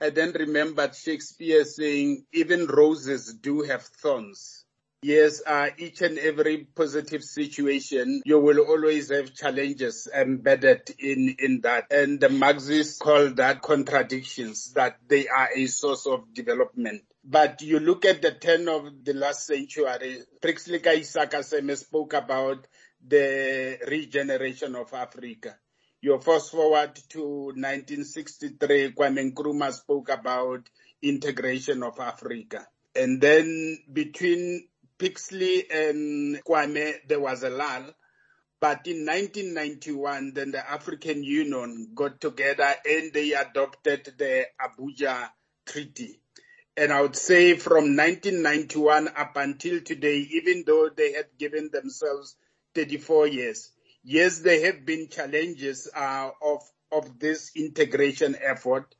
I 0.00 0.10
then 0.10 0.32
remembered 0.32 0.94
Shakespeare 0.94 1.64
saying, 1.64 2.26
even 2.32 2.66
roses 2.66 3.32
do 3.34 3.62
have 3.62 3.82
thorns. 3.82 4.64
Yes, 5.02 5.42
uh, 5.46 5.68
each 5.78 6.02
and 6.02 6.18
every 6.18 6.64
positive 6.64 7.22
situation, 7.22 8.22
you 8.24 8.38
will 8.38 8.60
always 8.60 9.10
have 9.10 9.34
challenges 9.34 10.08
embedded 10.14 10.94
in, 10.98 11.36
in 11.38 11.60
that. 11.62 11.90
And 11.90 12.20
the 12.20 12.30
Marxists 12.30 12.98
call 12.98 13.30
that 13.34 13.62
contradictions, 13.62 14.72
that 14.74 14.98
they 15.08 15.28
are 15.28 15.50
a 15.54 15.66
source 15.66 16.06
of 16.06 16.32
development. 16.32 17.02
But 17.22 17.62
you 17.62 17.80
look 17.80 18.04
at 18.04 18.20
the 18.20 18.32
turn 18.32 18.68
of 18.68 19.04
the 19.04 19.14
last 19.14 19.46
century, 19.46 20.22
Pixley 20.42 20.80
Isaka 20.80 21.76
spoke 21.76 22.12
about 22.12 22.66
the 23.06 23.78
regeneration 23.88 24.74
of 24.76 24.92
Africa. 24.94 25.56
You 26.00 26.18
fast 26.20 26.50
forward 26.50 26.94
to 27.10 27.46
1963, 27.46 28.92
Kwame 28.92 29.32
Nkrumah 29.32 29.72
spoke 29.72 30.10
about 30.10 30.68
integration 31.02 31.82
of 31.82 31.98
Africa. 31.98 32.66
And 32.94 33.20
then 33.20 33.78
between 33.92 34.68
Pixley 34.98 35.64
and 35.70 36.44
Kwame, 36.44 36.96
there 37.08 37.20
was 37.20 37.42
a 37.42 37.50
lull. 37.50 37.90
But 38.60 38.86
in 38.86 39.04
1991, 39.04 40.32
then 40.34 40.50
the 40.52 40.70
African 40.70 41.22
Union 41.22 41.90
got 41.94 42.20
together 42.20 42.74
and 42.86 43.12
they 43.12 43.32
adopted 43.32 44.14
the 44.16 44.46
Abuja 44.60 45.28
Treaty. 45.66 46.20
And 46.76 46.92
I 46.92 47.02
would 47.02 47.16
say 47.16 47.54
from 47.54 47.96
1991 47.96 49.08
up 49.08 49.36
until 49.36 49.80
today, 49.80 50.18
even 50.32 50.64
though 50.66 50.88
they 50.94 51.12
had 51.12 51.26
given 51.38 51.70
themselves 51.72 52.36
34 52.74 53.26
years, 53.28 53.70
yes, 54.02 54.40
there 54.40 54.64
have 54.66 54.84
been 54.84 55.08
challenges 55.08 55.88
uh, 55.94 56.30
of 56.42 56.60
of 56.92 57.18
this 57.18 57.50
integration 57.56 58.36
effort, 58.40 58.94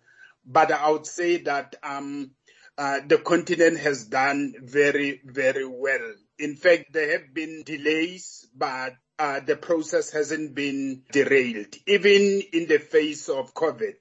but 0.45 0.73
I 0.73 0.91
would 0.91 1.07
say 1.07 1.39
that 1.43 1.77
um, 1.83 2.33
uh, 2.77 3.01
the 3.07 3.19
continent 3.19 3.79
has 3.79 4.07
done 4.07 4.55
very, 4.61 5.21
very 5.25 5.65
well. 5.65 6.15
In 6.39 6.57
fact, 6.57 6.93
there 6.93 7.13
have 7.13 7.33
been 7.33 7.63
delays, 7.65 8.49
but 8.57 8.95
uh, 9.19 9.41
the 9.41 9.55
process 9.57 10.11
hasn't 10.11 10.55
been 10.55 11.03
derailed, 11.13 11.77
even 11.87 12.43
in 12.53 12.67
the 12.67 12.79
face 12.79 13.29
of 13.29 13.55
COVID. 13.55 13.95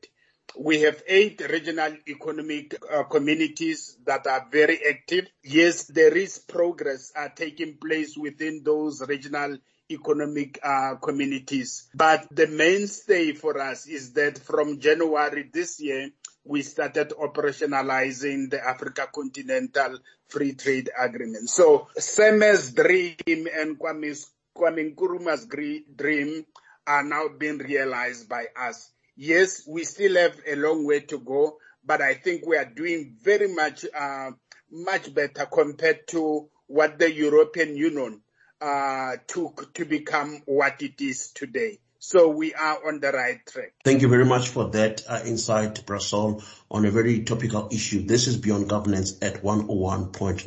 We 0.58 0.82
have 0.82 1.02
eight 1.08 1.42
regional 1.50 1.98
economic 2.08 2.76
uh, 2.92 3.04
communities 3.04 3.98
that 4.06 4.28
are 4.28 4.48
very 4.52 4.80
active. 4.88 5.28
Yes, 5.44 5.86
there 5.86 6.16
is 6.16 6.38
progress 6.40 7.12
uh, 7.16 7.30
taking 7.36 7.78
place 7.78 8.18
within 8.18 8.62
those 8.64 9.02
regional 9.08 9.58
economic 9.90 10.60
uh, 10.64 10.96
communities. 10.96 11.90
But 11.94 12.28
the 12.32 12.48
mainstay 12.48 13.34
for 13.34 13.60
us 13.60 13.88
is 13.88 14.14
that 14.14 14.38
from 14.38 14.80
January 14.80 15.50
this 15.52 15.80
year, 15.80 16.10
we 16.46 16.62
started 16.62 17.10
operationalizing 17.12 18.50
the 18.50 18.66
Africa 18.66 19.08
Continental 19.14 20.00
Free 20.28 20.54
Trade 20.54 20.90
Agreement. 21.00 21.50
So 21.50 21.88
Seme's 21.98 22.74
dream 22.74 23.48
and 23.58 23.80
Kwame 23.80 24.16
Nkrumah's 24.56 25.46
dream 25.48 26.46
are 26.86 27.04
now 27.04 27.30
being 27.30 27.60
realized 27.60 28.28
by 28.28 28.46
us. 28.60 28.92
Yes, 29.16 29.64
we 29.68 29.84
still 29.84 30.16
have 30.16 30.40
a 30.48 30.56
long 30.56 30.86
way 30.86 31.02
to 31.02 31.20
go, 31.20 31.58
but 31.86 32.02
I 32.02 32.16
think 32.16 32.46
we 32.46 32.58
are 32.58 32.66
doing 32.66 33.16
very 33.22 33.48
much, 33.54 33.86
uh, 33.94 34.32
much 34.72 35.14
better 35.14 35.46
compared 35.46 36.08
to 36.10 36.50
what 36.68 36.98
the 36.98 37.14
European 37.14 37.76
Union 37.76 38.22
uh, 38.60 39.18
took 39.28 39.74
to 39.76 39.86
become 39.86 40.42
what 40.46 40.82
it 40.82 41.00
is 41.02 41.32
today. 41.32 41.80
So 42.00 42.28
we 42.28 42.54
are 42.54 42.86
on 42.88 43.00
the 43.00 43.14
right 43.14 43.40
track. 43.46 43.76
Thank 43.86 44.02
you 44.02 44.10
very 44.10 44.26
much 44.26 44.50
for 44.50 44.70
that 44.72 45.04
uh, 45.08 45.22
insight, 45.26 45.86
Bra 45.86 46.00
Saul, 46.00 46.44
on 46.70 46.86
a 46.86 46.92
very 46.92 47.24
topical 47.24 47.70
issue. 47.72 48.06
This 48.06 48.28
is 48.28 48.36
Beyond 48.36 48.68
Governance 48.68 49.18
at 49.22 49.42
101.9 49.42 50.44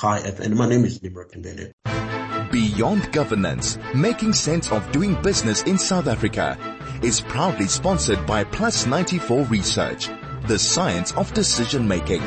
Chai 0.00 0.20
FM. 0.20 0.56
My 0.56 0.68
name 0.68 0.84
is 0.84 1.00
Nimrod 1.00 1.30
Mbele. 1.30 1.70
Beyond 2.50 3.12
Governance, 3.12 3.78
making 3.94 4.32
sense 4.32 4.72
of 4.72 4.90
doing 4.90 5.14
business 5.22 5.62
in 5.62 5.78
South 5.78 6.08
Africa, 6.08 6.58
is 7.00 7.20
proudly 7.20 7.68
sponsored 7.68 8.26
by 8.26 8.42
Plus 8.42 8.86
94 8.86 9.44
Research, 9.44 10.08
the 10.48 10.58
science 10.58 11.12
of 11.12 11.32
decision 11.32 11.86
making. 11.86 12.22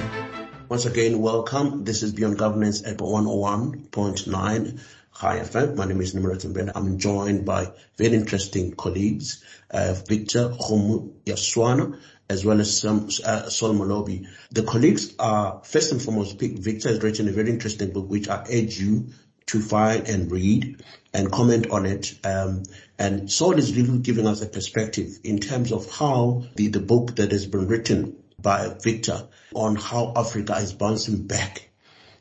Once 0.70 0.86
again, 0.86 1.20
welcome. 1.20 1.84
This 1.84 2.04
is 2.04 2.14
Beyond 2.14 2.38
Governance 2.38 2.86
at 2.86 3.00
101.9 3.00 4.80
Chai 5.20 5.40
FM. 5.40 5.76
My 5.76 5.86
name 5.86 6.00
is 6.00 6.16
Nimrod 6.16 6.40
Mbele. 6.40 6.72
I'm 6.74 7.00
joined 7.00 7.46
by 7.46 7.74
very 7.98 8.14
interesting 8.14 8.72
colleagues, 8.76 9.44
uh, 9.72 9.94
Victor 10.08 10.48
Homu 10.48 11.12
Yaswana, 11.26 12.00
as 12.30 12.46
well 12.46 12.62
as 12.62 12.80
some, 12.80 13.10
uh, 13.26 13.50
Saul 13.50 13.74
Molobi. 13.74 14.26
The 14.52 14.64
colleagues 14.64 15.16
are, 15.20 15.62
first 15.66 15.92
and 15.92 16.02
foremost, 16.02 16.40
Victor 16.40 16.88
has 16.88 17.04
written 17.04 17.28
a 17.28 17.34
very 17.34 17.50
interesting 17.50 17.92
book 17.92 18.10
which 18.10 18.30
I 18.30 18.46
urge 18.50 18.80
you 18.80 19.10
to 19.48 19.62
find 19.62 20.08
and 20.08 20.32
read 20.32 20.84
and 21.14 21.32
comment 21.32 21.70
on 21.70 21.86
it. 21.86 22.14
Um, 22.24 22.64
and 22.98 23.32
Saul 23.32 23.58
is 23.58 23.76
really 23.76 24.00
giving 24.00 24.28
us 24.28 24.42
a 24.42 24.48
perspective 24.48 25.20
in 25.24 25.40
terms 25.40 25.72
of 25.72 25.90
how 25.92 26.44
the, 26.56 26.68
the 26.68 26.80
book 26.80 27.16
that 27.18 27.32
has 27.32 27.46
been 27.46 27.68
written 27.68 28.18
by 28.40 28.76
Victor 28.82 29.28
on 29.54 29.76
how 29.76 30.14
Africa 30.16 30.56
is 30.56 30.74
bouncing 30.74 31.28
back 31.28 31.70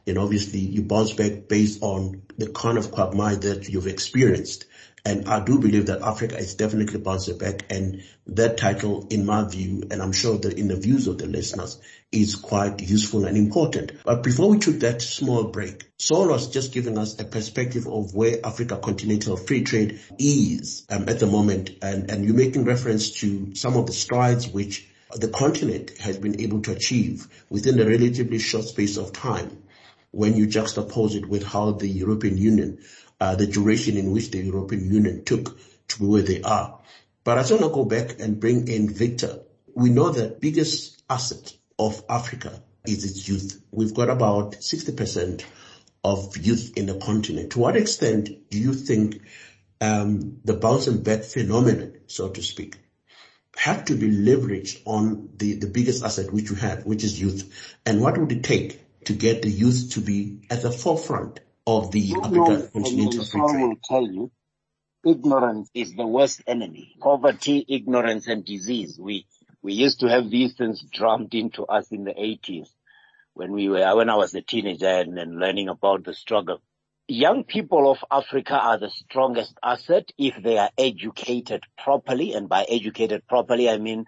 and 0.06 0.18
obviously 0.18 0.60
you 0.60 0.82
bounce 0.82 1.12
back 1.12 1.48
based 1.48 1.82
on 1.82 2.22
the 2.38 2.48
kind 2.48 2.78
of 2.78 2.90
quagmire 2.90 3.36
that 3.36 3.68
you've 3.68 3.86
experienced. 3.86 4.66
And 5.04 5.28
I 5.28 5.44
do 5.44 5.58
believe 5.58 5.86
that 5.86 6.00
Africa 6.00 6.38
is 6.38 6.54
definitely 6.54 7.00
bouncing 7.00 7.36
back 7.36 7.66
and 7.70 8.04
that 8.28 8.56
title 8.56 9.08
in 9.10 9.26
my 9.26 9.48
view, 9.48 9.82
and 9.90 10.00
I'm 10.00 10.12
sure 10.12 10.38
that 10.38 10.56
in 10.56 10.68
the 10.68 10.76
views 10.76 11.08
of 11.08 11.18
the 11.18 11.26
listeners, 11.26 11.80
is 12.12 12.36
quite 12.36 12.80
useful 12.80 13.24
and 13.24 13.36
important. 13.36 13.92
But 14.04 14.22
before 14.22 14.50
we 14.50 14.58
took 14.58 14.80
that 14.80 15.02
small 15.02 15.44
break, 15.44 15.90
Saul 15.98 16.28
was 16.28 16.48
just 16.48 16.72
giving 16.72 16.98
us 16.98 17.18
a 17.18 17.24
perspective 17.24 17.88
of 17.88 18.14
where 18.14 18.38
Africa 18.44 18.76
Continental 18.76 19.36
Free 19.36 19.64
Trade 19.64 20.00
is 20.18 20.86
um, 20.88 21.08
at 21.08 21.18
the 21.18 21.26
moment. 21.26 21.70
And, 21.82 22.10
and 22.10 22.24
you're 22.24 22.36
making 22.36 22.64
reference 22.64 23.10
to 23.22 23.54
some 23.54 23.76
of 23.76 23.86
the 23.86 23.92
strides 23.92 24.46
which 24.46 24.86
the 25.14 25.28
continent 25.28 25.98
has 25.98 26.18
been 26.18 26.40
able 26.40 26.60
to 26.62 26.72
achieve 26.72 27.26
within 27.48 27.80
a 27.80 27.86
relatively 27.86 28.38
short 28.38 28.66
space 28.66 28.96
of 28.98 29.12
time 29.12 29.62
when 30.10 30.36
you 30.36 30.46
juxtapose 30.46 31.14
it 31.14 31.26
with 31.26 31.42
how 31.42 31.72
the 31.72 31.88
European 31.88 32.36
Union, 32.36 32.78
the 33.30 33.46
duration 33.46 33.96
in 33.96 34.10
which 34.10 34.30
the 34.30 34.38
European 34.38 34.92
Union 34.92 35.24
took 35.24 35.56
to 35.88 35.98
be 35.98 36.06
where 36.06 36.22
they 36.22 36.42
are. 36.42 36.80
But 37.24 37.38
I 37.38 37.42
just 37.42 37.52
want 37.52 37.64
to 37.64 37.68
go 37.70 37.84
back 37.84 38.18
and 38.18 38.40
bring 38.40 38.66
in 38.68 38.92
Victor. 38.92 39.40
We 39.74 39.90
know 39.90 40.10
that 40.10 40.40
biggest 40.40 41.00
asset 41.08 41.54
of 41.78 42.02
Africa 42.08 42.62
is 42.86 43.04
its 43.04 43.28
youth. 43.28 43.62
We've 43.70 43.94
got 43.94 44.10
about 44.10 44.54
60% 44.54 45.44
of 46.02 46.36
youth 46.36 46.72
in 46.76 46.86
the 46.86 46.98
continent. 46.98 47.52
To 47.52 47.60
what 47.60 47.76
extent 47.76 48.50
do 48.50 48.58
you 48.58 48.74
think 48.74 49.22
um, 49.80 50.38
the 50.44 50.54
bouncing 50.54 51.02
back 51.02 51.22
phenomenon, 51.22 51.98
so 52.08 52.28
to 52.30 52.42
speak, 52.42 52.76
have 53.56 53.84
to 53.84 53.94
be 53.94 54.10
leveraged 54.10 54.82
on 54.84 55.30
the, 55.36 55.54
the 55.54 55.68
biggest 55.68 56.02
asset 56.02 56.32
which 56.32 56.50
we 56.50 56.58
have, 56.58 56.84
which 56.84 57.04
is 57.04 57.20
youth? 57.20 57.76
And 57.86 58.00
what 58.00 58.18
would 58.18 58.32
it 58.32 58.42
take 58.42 59.04
to 59.04 59.12
get 59.12 59.42
the 59.42 59.50
youth 59.50 59.92
to 59.92 60.00
be 60.00 60.40
at 60.50 60.62
the 60.62 60.72
forefront 60.72 61.38
of 61.66 61.92
the 61.92 62.14
African 62.22 62.68
continental 62.72 63.24
free 63.24 63.40
will 63.40 63.76
tell 63.84 64.06
you, 64.06 64.30
ignorance 65.06 65.70
is 65.74 65.94
the 65.94 66.06
worst 66.06 66.42
enemy. 66.46 66.94
Poverty, 67.00 67.64
ignorance, 67.68 68.26
and 68.26 68.44
disease. 68.44 68.98
We 68.98 69.26
we 69.62 69.74
used 69.74 70.00
to 70.00 70.08
have 70.08 70.28
these 70.28 70.54
things 70.54 70.82
drummed 70.92 71.34
into 71.34 71.64
us 71.64 71.86
in 71.92 72.02
the 72.04 72.12
80s 72.12 72.68
when 73.34 73.52
we 73.52 73.68
were 73.68 73.96
when 73.96 74.10
I 74.10 74.16
was 74.16 74.34
a 74.34 74.42
teenager 74.42 74.88
and, 74.88 75.18
and 75.18 75.38
learning 75.38 75.68
about 75.68 76.04
the 76.04 76.14
struggle. 76.14 76.60
Young 77.08 77.44
people 77.44 77.90
of 77.90 77.98
Africa 78.10 78.54
are 78.54 78.78
the 78.78 78.90
strongest 78.90 79.54
asset 79.62 80.10
if 80.18 80.34
they 80.42 80.58
are 80.58 80.70
educated 80.78 81.62
properly, 81.78 82.32
and 82.32 82.48
by 82.48 82.64
educated 82.68 83.26
properly 83.28 83.68
I 83.68 83.78
mean 83.78 84.06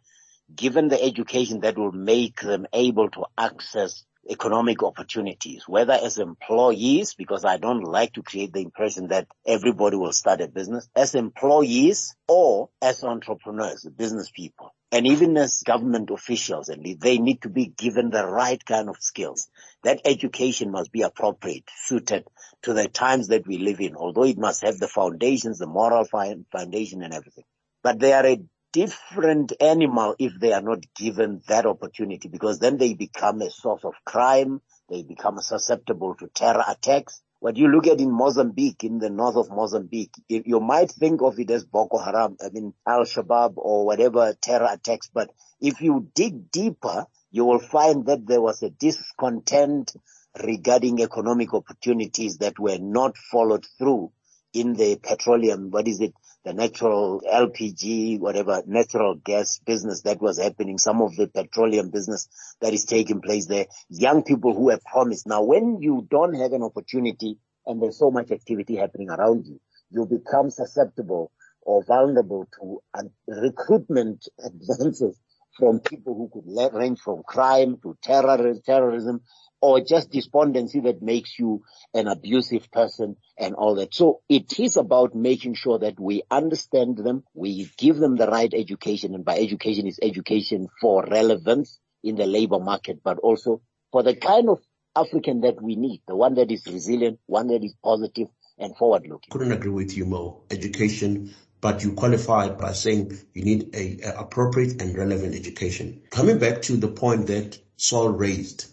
given 0.55 0.89
the 0.89 1.03
education 1.03 1.61
that 1.61 1.79
will 1.79 1.93
make 1.93 2.41
them 2.41 2.67
able 2.73 3.11
to 3.11 3.25
access 3.39 4.05
economic 4.29 4.83
opportunities, 4.83 5.65
whether 5.67 5.93
as 5.93 6.19
employees, 6.19 7.15
because 7.15 7.45
I 7.45 7.57
don't 7.57 7.83
like 7.83 8.15
to 8.15 8.23
create 8.23 8.53
the 8.53 8.63
impression 8.63 9.09
that 9.09 9.27
everybody 9.47 9.97
will 9.97 10.13
start 10.13 10.41
a 10.41 10.49
business, 10.49 10.89
as 10.95 11.15
employees 11.15 12.15
or 12.29 12.71
as 12.81 13.05
entrepreneurs, 13.05 13.87
business 13.97 14.31
people. 14.31 14.75
And 14.93 15.07
even 15.07 15.37
as 15.37 15.63
government 15.65 16.11
officials, 16.11 16.69
and 16.69 16.85
they 17.01 17.19
need 17.19 17.43
to 17.43 17.49
be 17.49 17.67
given 17.67 18.11
the 18.11 18.27
right 18.27 18.65
kind 18.65 18.89
of 18.89 18.97
skills. 19.01 19.49
That 19.83 20.03
education 20.05 20.71
must 20.71 20.93
be 20.93 21.03
appropriate, 21.03 21.65
suited 21.85 22.27
to 22.63 22.73
the 22.73 22.89
times 22.89 23.29
that 23.29 23.47
we 23.47 23.59
live 23.59 23.81
in, 23.81 23.97
although 23.97 24.25
it 24.25 24.39
must 24.39 24.65
have 24.65 24.79
the 24.79 24.89
foundations, 24.89 25.59
the 25.59 25.67
moral 25.67 26.05
foundation 26.05 27.03
and 27.03 27.13
everything. 27.13 27.45
But 27.83 27.99
they 27.99 28.13
are 28.13 28.25
a 28.25 28.39
different 28.75 29.53
animal 29.61 30.17
if 30.19 30.33
they 30.41 30.53
are 30.53 30.61
not 30.61 30.85
given 30.97 31.41
that 31.47 31.65
opportunity 31.65 32.29
because 32.29 32.59
then 32.59 32.77
they 32.77 32.93
become 32.93 33.41
a 33.41 33.49
source 33.49 33.85
of 33.85 33.95
crime. 34.05 34.61
They 34.91 35.05
become 35.05 35.41
susceptible 35.41 36.17
to 36.17 36.27
terror 36.27 36.65
attacks. 36.69 37.23
what 37.39 37.57
you 37.57 37.69
look 37.69 37.87
at 37.87 38.01
in 38.01 38.11
Mozambique, 38.11 38.83
in 38.83 38.99
the 38.99 39.11
north 39.11 39.37
of 39.37 39.51
Mozambique, 39.51 40.15
you 40.29 40.59
might 40.59 40.91
think 40.91 41.23
of 41.23 41.39
it 41.39 41.51
as 41.51 41.65
Boko 41.65 41.99
Haram, 41.99 42.37
I 42.45 42.49
mean 42.49 42.75
Al-Shabaab 42.87 43.53
or 43.57 43.87
whatever 43.87 44.35
terror 44.41 44.69
attacks, 44.71 45.09
but 45.15 45.31
if 45.61 45.81
you 45.81 46.09
dig 46.15 46.51
deeper, 46.51 47.07
you 47.31 47.45
will 47.45 47.61
find 47.61 48.07
that 48.07 48.27
there 48.27 48.43
was 48.43 48.63
a 48.63 48.71
discontent 48.71 49.95
regarding 50.43 51.01
economic 51.01 51.55
opportunities 51.55 52.39
that 52.39 52.59
were 52.59 52.79
not 52.79 53.17
followed 53.17 53.65
through 53.79 54.11
in 54.55 54.75
the 54.75 54.97
petroleum, 55.03 55.71
what 55.71 55.89
is 55.89 56.01
it, 56.01 56.15
the 56.45 56.55
natural 56.55 57.21
LPG, 57.21 58.21
whatever, 58.21 58.63
natural 58.67 59.17
gas 59.17 59.59
business 59.67 60.03
that 60.03 60.21
was 60.21 60.39
happening, 60.39 60.79
some 60.79 61.03
of 61.03 61.17
the 61.17 61.27
petroleum 61.27 61.91
business 61.91 62.29
that 62.61 62.73
is 62.73 62.85
taking 62.85 63.21
place 63.21 63.47
there, 63.47 63.67
young 63.89 64.23
people 64.23 64.55
who 64.55 64.71
have 64.71 64.83
promised. 64.85 65.27
Now, 65.27 65.43
when 65.43 65.83
you 65.83 66.07
don't 66.11 66.35
have 66.35 66.53
an 66.53 66.63
opportunity 66.63 67.39
and 67.67 67.83
there's 67.83 67.99
so 67.99 68.11
much 68.11 68.31
activity 68.31 68.77
happening 68.77 69.11
around 69.11 69.47
you, 69.47 69.61
you 69.91 70.07
become 70.07 70.51
susceptible 70.51 71.33
or 71.63 71.83
vulnerable 71.85 72.47
to 72.61 72.81
recruitment 73.27 74.29
advances 74.45 75.19
from 75.59 75.81
people 75.81 76.15
who 76.15 76.31
could 76.33 76.75
range 76.75 77.01
from 77.01 77.23
crime 77.27 77.79
to 77.83 77.97
terror, 78.03 78.55
terrorism 78.65 79.21
or 79.61 79.81
just 79.81 80.11
despondency 80.11 80.81
that 80.81 81.01
makes 81.01 81.39
you 81.39 81.63
an 81.95 82.07
abusive 82.07 82.71
person 82.71 83.17
and 83.39 83.55
all 83.55 83.77
that. 83.77 83.95
So 83.95 84.21
it 84.29 84.61
is 84.61 84.77
about 84.77 85.15
making 85.15 85.55
sure 85.55 85.79
that 85.79 85.99
we 85.99 86.23
understand 86.31 86.99
them, 86.99 87.25
we 87.33 87.71
give 87.79 87.97
them 87.97 88.17
the 88.17 88.27
right 88.27 88.53
education, 88.53 89.15
and 89.15 89.25
by 89.25 89.39
education 89.39 89.87
is 89.87 89.99
education 90.03 90.69
for 90.83 91.07
relevance 91.07 91.79
in 92.03 92.17
the 92.17 92.27
labor 92.27 92.59
market, 92.59 93.01
but 93.03 93.19
also 93.21 93.63
for 93.91 94.03
the 94.03 94.15
kind 94.15 94.51
of 94.51 94.61
African 94.95 95.41
that 95.41 95.63
we 95.63 95.77
need, 95.77 96.03
the 96.07 96.15
one 96.15 96.35
that 96.35 96.51
is 96.51 96.67
resilient, 96.67 97.19
one 97.27 97.47
that 97.47 97.65
is 97.65 97.75
positive 97.83 98.29
and 98.59 98.77
forward 98.77 99.07
looking. 99.09 99.31
Couldn't 99.31 99.53
agree 99.53 99.71
with 99.71 99.97
you 99.97 100.05
more. 100.05 100.43
Education, 100.51 101.35
but 101.65 101.83
you 101.83 101.93
qualified 101.95 102.59
by 102.59 102.73
saying 102.73 103.19
you 103.33 103.43
need 103.43 103.75
a, 103.75 103.85
a 104.03 104.21
appropriate 104.21 104.83
and 104.83 104.99
relevant 104.99 105.35
education. 105.35 106.03
Coming 106.11 106.39
back 106.39 106.61
to 106.63 106.77
the 106.77 106.89
point 106.89 107.29
that 107.29 107.59
Saul 107.77 108.11
raised, 108.11 108.67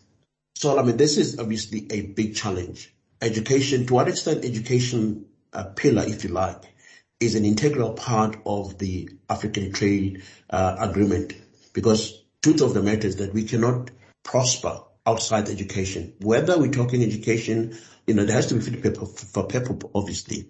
so, 0.62 0.78
I 0.78 0.84
mean, 0.84 0.98
this 0.98 1.18
is 1.18 1.40
obviously 1.40 1.88
a 1.90 2.02
big 2.02 2.36
challenge. 2.36 2.94
Education, 3.20 3.88
to 3.88 3.96
what 3.96 4.08
extent 4.08 4.46
education 4.46 5.26
uh, 5.54 5.64
pillar, 5.76 6.04
if 6.06 6.24
you 6.24 6.30
like, 6.30 6.66
is 7.20 7.34
an 7.34 7.46
integral 7.46 7.94
part 7.94 8.38
of 8.46 8.78
the 8.78 9.10
African 9.28 9.72
trade 9.72 10.22
uh, 10.52 10.76
agreement 10.80 11.34
because 11.74 12.22
truth 12.44 12.62
of 12.62 12.76
the 12.76 12.84
matter 12.84 13.08
is 13.08 13.16
that 13.16 13.34
we 13.34 13.46
cannot 13.46 13.90
prosper 14.24 14.82
outside 15.08 15.50
education. 15.50 16.14
Whether 16.22 16.60
we're 16.60 16.70
talking 16.70 17.02
education, 17.02 17.76
you 18.12 18.18
know, 18.18 18.26
there 18.26 18.36
has 18.36 18.48
to 18.48 18.56
be 18.56 18.60
fit 18.60 18.98
for 18.98 19.48
people, 19.48 19.90
obviously. 19.96 20.50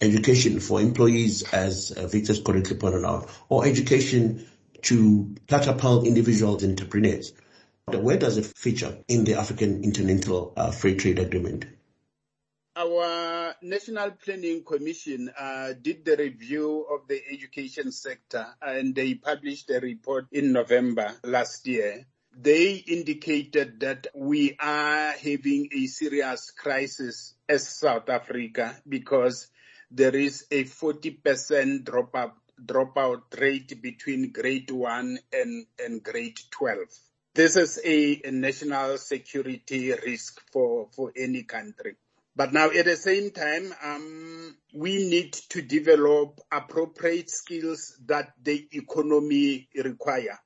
Education 0.00 0.60
for 0.60 0.80
employees, 0.80 1.42
as 1.52 1.90
uh, 1.90 2.06
Victor's 2.06 2.40
correctly 2.40 2.78
pointed 2.78 3.04
out, 3.04 3.28
or 3.50 3.66
education 3.66 4.46
to 4.80 5.34
catapult 5.46 6.06
individuals 6.06 6.62
and 6.62 6.70
entrepreneurs. 6.70 7.34
Where 7.84 8.16
does 8.16 8.38
it 8.38 8.46
feature 8.46 8.96
in 9.08 9.24
the 9.24 9.34
African 9.34 9.84
Intercontinental 9.84 10.54
uh, 10.56 10.70
Free 10.70 10.94
Trade 10.96 11.18
Agreement? 11.18 11.66
Our 12.76 13.56
National 13.60 14.12
Planning 14.12 14.64
Commission 14.64 15.30
uh, 15.38 15.74
did 15.78 16.06
the 16.06 16.16
review 16.16 16.86
of 16.90 17.06
the 17.08 17.20
education 17.30 17.92
sector 17.92 18.46
and 18.62 18.94
they 18.94 19.12
published 19.16 19.68
a 19.68 19.80
report 19.80 20.28
in 20.32 20.52
November 20.52 21.12
last 21.24 21.66
year. 21.66 22.06
They 22.34 22.74
indicated 22.74 23.80
that 23.80 24.06
we 24.14 24.56
are 24.58 25.12
having 25.12 25.68
a 25.74 25.86
serious 25.86 26.50
crisis 26.50 27.34
as 27.48 27.68
South 27.68 28.08
Africa 28.08 28.76
because 28.88 29.48
there 29.90 30.16
is 30.16 30.46
a 30.50 30.64
40% 30.64 31.84
dropout, 31.84 32.32
dropout 32.64 33.38
rate 33.38 33.80
between 33.82 34.32
grade 34.32 34.70
1 34.70 35.18
and, 35.32 35.66
and 35.78 36.02
grade 36.02 36.38
12 36.50 36.78
this 37.34 37.56
is 37.56 37.80
a, 37.82 38.20
a 38.24 38.30
national 38.30 38.98
security 38.98 39.92
risk 39.92 40.40
for, 40.52 40.88
for 40.94 41.12
any 41.16 41.44
country. 41.44 41.96
But 42.36 42.52
now 42.52 42.70
at 42.70 42.84
the 42.84 42.96
same 42.96 43.30
time, 43.30 43.72
um, 43.82 44.56
we 44.74 45.08
need 45.08 45.32
to 45.50 45.62
develop 45.62 46.40
appropriate 46.50 47.30
skills 47.30 47.96
that 48.06 48.32
the 48.42 48.68
economy 48.72 49.68
require. 49.74 50.38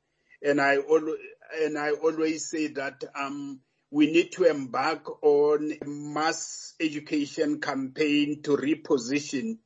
And 0.43 0.61
I, 0.61 0.77
al- 0.77 1.17
and 1.61 1.79
I 1.79 1.91
always 1.91 2.49
say 2.51 2.69
that, 2.69 3.05
um, 3.15 3.61
we 3.91 4.11
need 4.11 4.33
to 4.33 4.45
embark 4.45 5.23
on 5.23 5.73
a 5.81 5.87
mass 5.87 6.75
education 6.81 7.61
campaign 7.61 8.43
to 8.43 8.57
reposition 8.57 9.59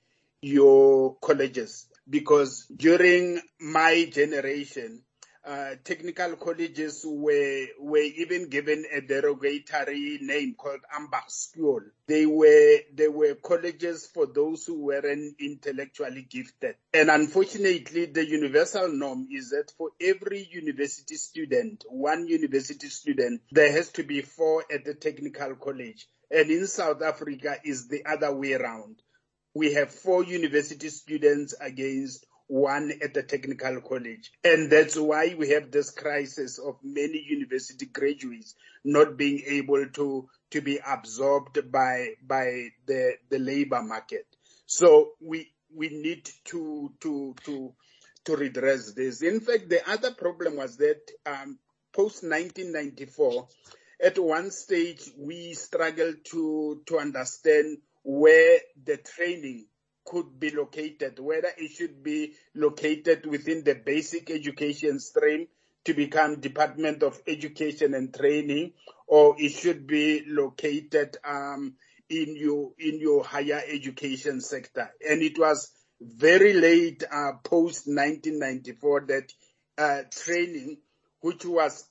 your 0.43 1.17
colleges. 1.21 1.87
Because 2.09 2.67
during 2.75 3.41
my 3.61 4.05
generation, 4.13 5.03
uh, 5.47 5.75
technical 5.85 6.37
colleges 6.37 7.05
were 7.07 7.67
were 7.79 7.99
even 7.99 8.49
given 8.49 8.85
a 8.93 9.01
derogatory 9.01 10.19
name 10.21 10.55
called 10.55 10.81
school. 11.29 11.81
They 12.07 12.27
were 12.27 12.79
they 12.95 13.09
were 13.09 13.35
colleges 13.37 14.07
for 14.07 14.27
those 14.27 14.67
who 14.67 14.85
weren't 14.85 15.37
intellectually 15.41 16.27
gifted. 16.29 16.75
And 16.93 17.11
unfortunately, 17.11 18.07
the 18.07 18.27
universal 18.27 18.89
norm 18.89 19.29
is 19.31 19.51
that 19.51 19.73
for 19.79 19.91
every 20.01 20.47
university 20.51 21.17
student, 21.17 21.85
one 21.89 22.27
university 22.27 22.89
student, 22.89 23.41
there 23.51 23.73
has 23.73 23.91
to 23.93 24.03
be 24.03 24.21
four 24.21 24.65
at 24.73 24.85
the 24.85 24.95
technical 24.95 25.55
college. 25.55 26.07
And 26.31 26.51
in 26.51 26.67
South 26.67 27.03
Africa 27.03 27.57
is 27.65 27.89
the 27.89 28.05
other 28.05 28.33
way 28.35 28.53
around. 28.55 28.97
We 29.55 29.73
have 29.75 29.91
four 29.91 30.23
university 30.23 30.91
students 30.91 31.55
against 31.61 32.25
one 32.51 32.93
at 33.01 33.15
the 33.15 33.23
technical 33.23 33.81
college. 33.81 34.33
And 34.43 34.71
that's 34.71 34.97
why 34.97 35.37
we 35.39 35.51
have 35.51 35.71
this 35.71 35.91
crisis 35.91 36.59
of 36.59 36.77
many 36.83 37.25
university 37.25 37.87
graduates 37.87 38.57
not 38.85 39.17
being 39.17 39.43
able 39.47 39.87
to, 39.87 40.29
to 40.51 40.61
be 40.61 40.81
absorbed 40.85 41.71
by, 41.71 42.15
by 42.27 42.69
the, 42.87 43.15
the 43.31 43.39
labor 43.39 43.83
market. 43.83 44.27
So 44.67 45.13
we, 45.21 45.53
we 45.75 45.91
need 45.91 46.29
to, 46.47 46.93
to, 47.01 47.37
to, 47.45 47.73
to 48.25 48.37
redress 48.37 48.95
this. 48.95 49.23
In 49.23 49.41
fact, 49.41 49.69
the 49.69 49.89
other 49.89 50.13
problem 50.13 50.57
was 50.57 50.77
that, 50.79 51.01
um, 51.27 51.59
post 51.93 52.25
1994, 52.25 53.47
at 54.03 54.19
one 54.19 54.51
stage 54.51 55.09
we 55.17 55.55
struggled 55.55 56.17
to, 56.33 56.83
to 56.87 56.99
understand 56.99 57.79
where 58.03 58.59
the 58.85 58.97
training 58.97 59.67
could 60.05 60.39
be 60.39 60.51
located, 60.51 61.19
whether 61.19 61.51
it 61.57 61.71
should 61.71 62.03
be 62.03 62.35
located 62.55 63.27
within 63.27 63.65
the 63.65 63.75
basic 63.75 64.31
education 64.31 64.99
stream 64.99 65.47
to 65.85 65.95
become 65.95 66.41
Department 66.41 67.03
of 67.03 67.21
Education 67.27 67.95
and 67.95 68.13
Training, 68.13 68.73
or 69.07 69.37
it 69.39 69.53
should 69.53 69.87
be 69.87 70.25
located 70.27 71.17
um, 71.25 71.75
in 72.09 72.37
your 72.37 72.73
in 72.79 73.01
your 73.01 73.25
higher 73.25 73.63
education 73.67 74.41
sector. 74.41 74.91
And 75.09 75.23
it 75.23 75.39
was 75.39 75.71
very 76.01 76.55
late 76.55 77.03
uh, 77.11 77.33
post 77.45 77.87
1994 77.87 79.01
that 79.09 79.33
uh, 79.79 80.03
training, 80.11 80.79
which 81.21 81.45
was 81.45 81.85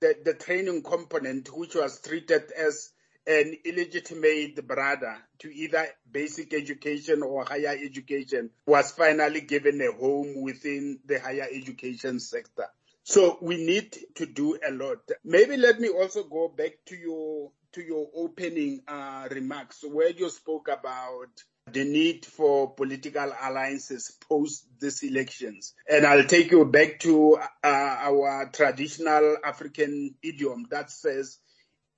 the, 0.00 0.16
the 0.24 0.34
training 0.34 0.82
component, 0.82 1.48
which 1.56 1.74
was 1.74 2.00
treated 2.00 2.50
as 2.52 2.91
an 3.26 3.56
illegitimate 3.64 4.66
brother 4.66 5.16
to 5.38 5.54
either 5.54 5.86
basic 6.10 6.52
education 6.54 7.22
or 7.22 7.44
higher 7.44 7.76
education 7.84 8.50
was 8.66 8.92
finally 8.92 9.40
given 9.42 9.80
a 9.80 9.92
home 9.92 10.42
within 10.42 10.98
the 11.06 11.18
higher 11.20 11.46
education 11.52 12.18
sector. 12.20 12.66
So 13.04 13.38
we 13.40 13.64
need 13.64 13.96
to 14.16 14.26
do 14.26 14.58
a 14.66 14.70
lot. 14.70 14.98
Maybe 15.24 15.56
let 15.56 15.80
me 15.80 15.88
also 15.88 16.24
go 16.24 16.48
back 16.48 16.72
to 16.86 16.96
your 16.96 17.50
to 17.72 17.82
your 17.82 18.06
opening 18.14 18.82
uh, 18.86 19.28
remarks 19.30 19.82
where 19.82 20.10
you 20.10 20.28
spoke 20.28 20.68
about 20.68 21.30
the 21.70 21.84
need 21.84 22.26
for 22.26 22.74
political 22.74 23.32
alliances 23.40 24.16
post 24.28 24.66
these 24.78 25.02
elections. 25.02 25.74
And 25.88 26.06
I'll 26.06 26.24
take 26.24 26.50
you 26.50 26.64
back 26.64 27.00
to 27.00 27.38
uh, 27.64 27.66
our 27.66 28.50
traditional 28.52 29.38
African 29.44 30.14
idiom 30.22 30.66
that 30.70 30.90
says 30.90 31.38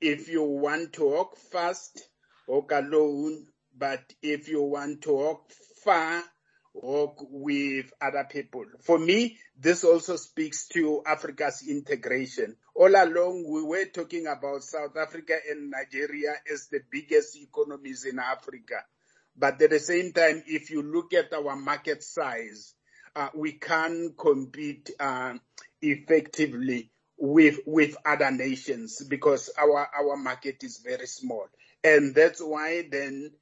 if 0.01 0.29
you 0.29 0.43
want 0.43 0.95
to 0.95 1.05
walk 1.05 1.37
fast, 1.37 2.09
walk 2.47 2.73
alone. 2.73 3.47
But 3.77 4.13
if 4.23 4.49
you 4.49 4.63
want 4.63 5.03
to 5.03 5.13
walk 5.13 5.51
far, 5.83 6.23
walk 6.73 7.25
with 7.31 7.93
other 8.01 8.27
people. 8.29 8.65
For 8.81 8.99
me, 8.99 9.39
this 9.59 9.85
also 9.85 10.17
speaks 10.17 10.69
to 10.69 11.03
Africa's 11.07 11.65
integration. 11.69 12.57
All 12.75 12.91
along, 12.91 13.45
we 13.49 13.63
were 13.63 13.87
talking 13.87 14.27
about 14.27 14.63
South 14.63 14.97
Africa 14.97 15.35
and 15.51 15.71
Nigeria 15.71 16.35
as 16.53 16.69
the 16.69 16.81
biggest 16.91 17.37
economies 17.37 18.05
in 18.05 18.19
Africa. 18.19 18.85
But 19.37 19.61
at 19.63 19.71
the 19.71 19.81
same 19.81 20.13
time, 20.13 20.43
if 20.47 20.71
you 20.71 20.83
look 20.83 21.13
at 21.15 21.33
our 21.33 21.57
market 21.57 22.03
size, 22.03 22.75
uh, 23.17 23.29
we 23.35 23.53
can 23.53 24.15
compete 24.19 24.91
uh, 24.99 25.35
effectively 25.81 26.91
with 27.17 27.61
with 27.67 27.97
other 28.05 28.31
nations 28.31 29.03
because 29.09 29.51
our 29.59 29.89
our 29.97 30.17
market 30.17 30.63
is 30.65 30.79
very 30.79 31.07
small 31.07 31.47
And 31.85 32.15
that's 32.15 32.41
why 32.41 32.89
then 32.91 33.33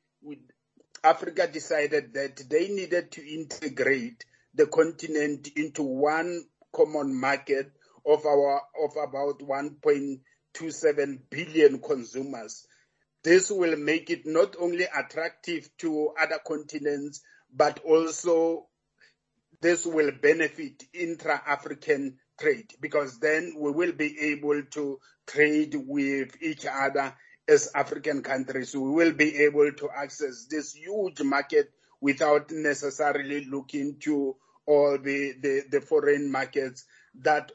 Africa 1.04 1.46
decided 1.46 2.12
that 2.14 2.42
they 2.50 2.68
needed 2.68 3.12
to 3.12 3.34
integrate 3.34 4.24
the 4.54 4.66
continent 4.66 5.48
into 5.56 5.84
one 5.84 6.44
common 6.74 7.14
market 7.18 7.70
of 8.04 8.26
our 8.26 8.62
of 8.84 8.96
about 8.96 9.38
1.27 9.38 11.18
billion 11.30 11.78
consumers. 11.80 12.66
This 13.22 13.48
will 13.50 13.76
make 13.76 14.10
it 14.10 14.26
not 14.26 14.56
only 14.58 14.84
attractive 14.92 15.70
to 15.78 16.10
other 16.20 16.40
continents, 16.44 17.22
but 17.54 17.78
also 17.84 18.66
this 19.60 19.86
will 19.86 20.10
benefit 20.20 20.82
intra-African 20.92 22.18
trade 22.40 22.72
because 22.80 23.18
then 23.18 23.54
we 23.58 23.70
will 23.70 23.92
be 23.92 24.18
able 24.32 24.62
to 24.72 24.98
trade 25.26 25.74
with 25.74 26.36
each 26.42 26.66
other 26.66 27.14
as 27.48 27.70
African 27.74 28.22
countries. 28.22 28.74
We 28.74 28.90
will 28.90 29.12
be 29.12 29.36
able 29.44 29.72
to 29.72 29.88
access 29.94 30.46
this 30.50 30.74
huge 30.74 31.20
market 31.22 31.70
without 32.00 32.50
necessarily 32.50 33.44
looking 33.44 33.96
to 34.00 34.36
all 34.66 34.98
the, 34.98 35.34
the, 35.40 35.64
the 35.70 35.80
foreign 35.80 36.30
markets 36.30 36.84
that 37.20 37.52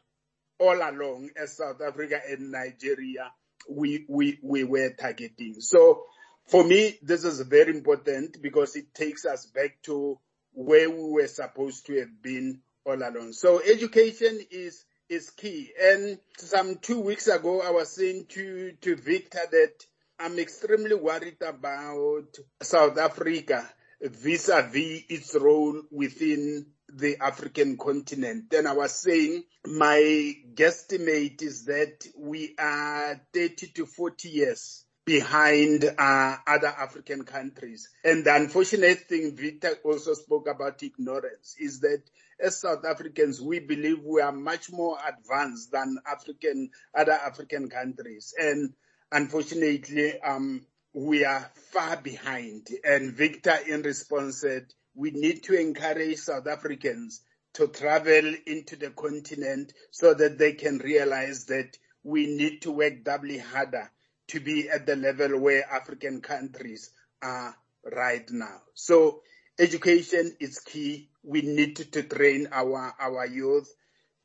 all 0.60 0.76
along 0.78 1.30
as 1.42 1.58
South 1.58 1.82
Africa 1.82 2.20
and 2.30 2.52
Nigeria 2.52 3.32
we, 3.70 4.06
we, 4.08 4.40
we 4.42 4.64
were 4.64 4.92
targeting. 4.92 5.56
So 5.60 6.04
for 6.48 6.64
me, 6.64 6.98
this 7.02 7.24
is 7.24 7.42
very 7.42 7.76
important 7.76 8.42
because 8.42 8.76
it 8.76 8.94
takes 8.94 9.26
us 9.26 9.46
back 9.46 9.82
to 9.84 10.18
where 10.54 10.90
we 10.90 11.12
were 11.12 11.28
supposed 11.28 11.86
to 11.88 12.00
have 12.00 12.22
been 12.22 12.62
all 12.88 12.96
along. 12.96 13.34
So 13.34 13.62
education 13.62 14.40
is 14.50 14.86
is 15.10 15.30
key. 15.30 15.72
And 15.80 16.20
some 16.38 16.78
two 16.78 17.00
weeks 17.00 17.28
ago, 17.28 17.62
I 17.62 17.72
was 17.72 17.90
saying 17.96 18.26
to, 18.30 18.74
to 18.82 18.96
Victor 18.96 19.40
that 19.52 19.86
I'm 20.20 20.38
extremely 20.40 20.96
worried 20.96 21.42
about 21.42 22.38
South 22.62 22.98
Africa 22.98 23.70
vis-a-vis 24.02 25.04
its 25.10 25.36
role 25.36 25.82
within 25.92 26.68
the 26.90 27.18
African 27.22 27.78
continent. 27.78 28.50
Then 28.50 28.68
I 28.68 28.74
was 28.74 28.94
saying 28.94 29.44
my 29.66 30.36
guesstimate 30.54 31.42
is 31.42 31.66
that 31.66 32.06
we 32.18 32.56
are 32.60 33.20
30 33.34 33.68
to 33.68 33.86
40 33.86 34.30
years 34.30 34.86
behind 35.06 35.86
uh, 35.86 36.36
other 36.46 36.68
African 36.68 37.24
countries. 37.24 37.90
And 38.04 38.26
the 38.26 38.36
unfortunate 38.36 39.08
thing, 39.08 39.36
Victor 39.36 39.76
also 39.86 40.14
spoke 40.14 40.48
about 40.48 40.84
ignorance, 40.84 41.56
is 41.58 41.80
that 41.80 42.04
as 42.40 42.62
South 42.62 42.86
Africans, 42.86 43.42
we 43.42 43.60
believe 43.60 44.04
we 44.04 44.22
are 44.22 44.32
much 44.32 44.72
more 44.72 44.98
advanced 45.08 45.72
than 45.72 45.98
African, 46.06 46.70
other 46.96 47.14
African 47.14 47.70
countries. 47.70 48.34
And 48.38 48.74
unfortunately, 49.12 50.20
um, 50.22 50.66
we 50.94 51.26
are 51.26 51.50
far 51.72 51.98
behind. 51.98 52.68
And 52.84 53.14
Victor 53.14 53.56
in 53.68 53.82
response 53.82 54.42
said, 54.42 54.74
we 54.96 55.12
need 55.12 55.44
to 55.44 55.60
encourage 55.60 56.18
South 56.18 56.48
Africans 56.48 57.22
to 57.54 57.68
travel 57.68 58.34
into 58.46 58.76
the 58.76 58.90
continent 58.92 59.74
so 59.92 60.14
that 60.14 60.38
they 60.38 60.54
can 60.54 60.78
realize 60.80 61.46
that 61.46 61.78
we 62.04 62.28
need 62.28 62.62
to 62.62 62.72
work 62.72 63.04
doubly 63.04 63.38
harder 63.38 63.92
to 64.28 64.40
be 64.40 64.70
at 64.70 64.86
the 64.86 64.96
level 64.96 65.40
where 65.40 65.70
African 65.72 66.22
countries 66.22 66.92
are 67.22 67.56
right 67.84 68.30
now. 68.30 68.62
So 68.74 69.22
education 69.60 70.36
is 70.40 70.60
key. 70.60 71.10
We 71.24 71.42
need 71.42 71.76
to 71.78 72.04
train 72.04 72.48
our, 72.52 72.94
our 73.00 73.26
youth 73.26 73.74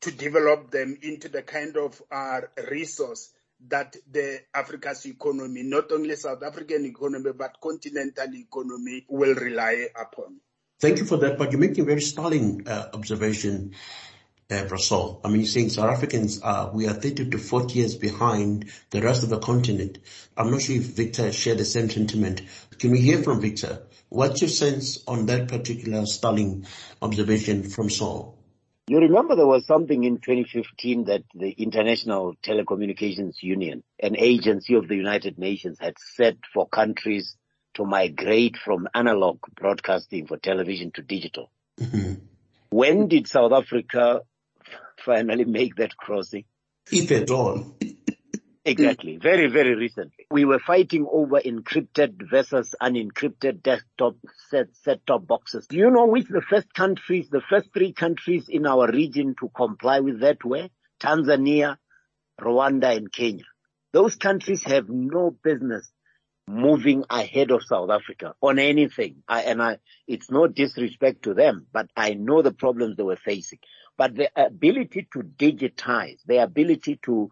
to 0.01 0.11
develop 0.11 0.71
them 0.71 0.97
into 1.01 1.29
the 1.29 1.41
kind 1.41 1.77
of 1.77 2.01
uh, 2.11 2.41
resource 2.69 3.31
that 3.69 3.95
the 4.11 4.41
Africa's 4.53 5.05
economy, 5.05 5.63
not 5.63 5.91
only 5.91 6.15
South 6.15 6.43
African 6.43 6.85
economy, 6.85 7.31
but 7.37 7.59
continental 7.61 8.35
economy 8.35 9.05
will 9.07 9.35
rely 9.35 9.87
upon. 9.99 10.37
Thank 10.79 10.97
you 10.99 11.05
for 11.05 11.17
that, 11.17 11.37
but 11.37 11.51
you're 11.51 11.61
making 11.61 11.81
a 11.81 11.87
very 11.87 12.01
startling 12.01 12.67
uh, 12.67 12.89
observation, 12.93 13.73
uh. 14.49 15.21
I 15.23 15.29
mean, 15.29 15.41
you're 15.41 15.47
saying 15.47 15.69
South 15.69 15.89
Africans 15.89 16.41
are, 16.41 16.71
we 16.71 16.87
are 16.87 16.93
30 16.93 17.29
to 17.29 17.37
40 17.37 17.79
years 17.79 17.95
behind 17.95 18.69
the 18.89 19.01
rest 19.01 19.23
of 19.23 19.29
the 19.29 19.39
continent. 19.39 19.99
I'm 20.35 20.51
not 20.51 20.61
sure 20.61 20.75
if 20.75 20.83
Victor 20.83 21.31
shared 21.31 21.59
the 21.59 21.65
same 21.65 21.89
sentiment. 21.89 22.41
Can 22.79 22.91
we 22.91 22.99
hear 22.99 23.23
from 23.23 23.39
Victor? 23.39 23.83
What's 24.13 24.41
your 24.41 24.49
sense 24.49 25.03
on 25.07 25.25
that 25.25 25.47
particular 25.47 26.05
startling 26.05 26.67
observation 27.01 27.63
from 27.63 27.89
Saul? 27.89 28.37
You 28.85 28.99
remember 28.99 29.35
there 29.35 29.47
was 29.47 29.65
something 29.65 30.03
in 30.03 30.19
2015 30.19 31.05
that 31.05 31.23
the 31.33 31.49
International 31.49 32.35
Telecommunications 32.43 33.41
Union, 33.41 33.81
an 33.99 34.15
agency 34.15 34.75
of 34.75 34.87
the 34.87 34.95
United 34.95 35.39
Nations, 35.39 35.79
had 35.81 35.95
set 35.97 36.35
for 36.53 36.67
countries 36.67 37.35
to 37.73 37.85
migrate 37.85 38.55
from 38.55 38.87
analog 38.93 39.39
broadcasting 39.55 40.27
for 40.27 40.37
television 40.37 40.91
to 40.91 41.01
digital. 41.01 41.49
Mm-hmm. 41.79 42.13
When 42.69 43.07
did 43.07 43.27
South 43.27 43.51
Africa 43.51 44.21
finally 45.03 45.45
make 45.45 45.77
that 45.77 45.97
crossing? 45.97 46.43
If 46.91 47.09
at 47.11 47.31
all. 47.31 47.77
Exactly. 48.65 49.17
Very, 49.17 49.47
very 49.47 49.75
recently. 49.75 50.25
We 50.31 50.45
were 50.45 50.59
fighting 50.59 51.07
over 51.11 51.39
encrypted 51.39 52.29
versus 52.29 52.75
unencrypted 52.81 53.61
desktop 53.61 54.15
set, 54.49 54.67
set-top 54.83 55.27
boxes. 55.27 55.67
Do 55.67 55.77
you 55.77 55.89
know 55.89 56.05
which 56.05 56.27
the 56.27 56.41
first 56.41 56.73
countries, 56.73 57.29
the 57.29 57.41
first 57.49 57.73
three 57.73 57.93
countries 57.93 58.45
in 58.49 58.65
our 58.65 58.89
region 58.91 59.35
to 59.39 59.49
comply 59.49 59.99
with 59.99 60.21
that 60.21 60.43
were? 60.43 60.69
Tanzania, 60.99 61.77
Rwanda, 62.39 62.95
and 62.95 63.11
Kenya. 63.11 63.45
Those 63.91 64.15
countries 64.15 64.63
have 64.63 64.89
no 64.89 65.35
business 65.43 65.91
moving 66.47 67.05
ahead 67.09 67.51
of 67.51 67.63
South 67.63 67.89
Africa 67.89 68.35
on 68.41 68.59
anything. 68.59 69.23
I, 69.27 69.43
and 69.43 69.61
I, 69.61 69.77
it's 70.07 70.29
no 70.29 70.47
disrespect 70.47 71.23
to 71.23 71.33
them, 71.33 71.67
but 71.71 71.89
I 71.95 72.15
know 72.15 72.41
the 72.41 72.51
problems 72.51 72.97
they 72.97 73.03
were 73.03 73.15
facing. 73.15 73.59
But 73.97 74.15
the 74.15 74.29
ability 74.35 75.07
to 75.13 75.19
digitize, 75.19 76.17
the 76.25 76.37
ability 76.37 76.99
to, 77.03 77.29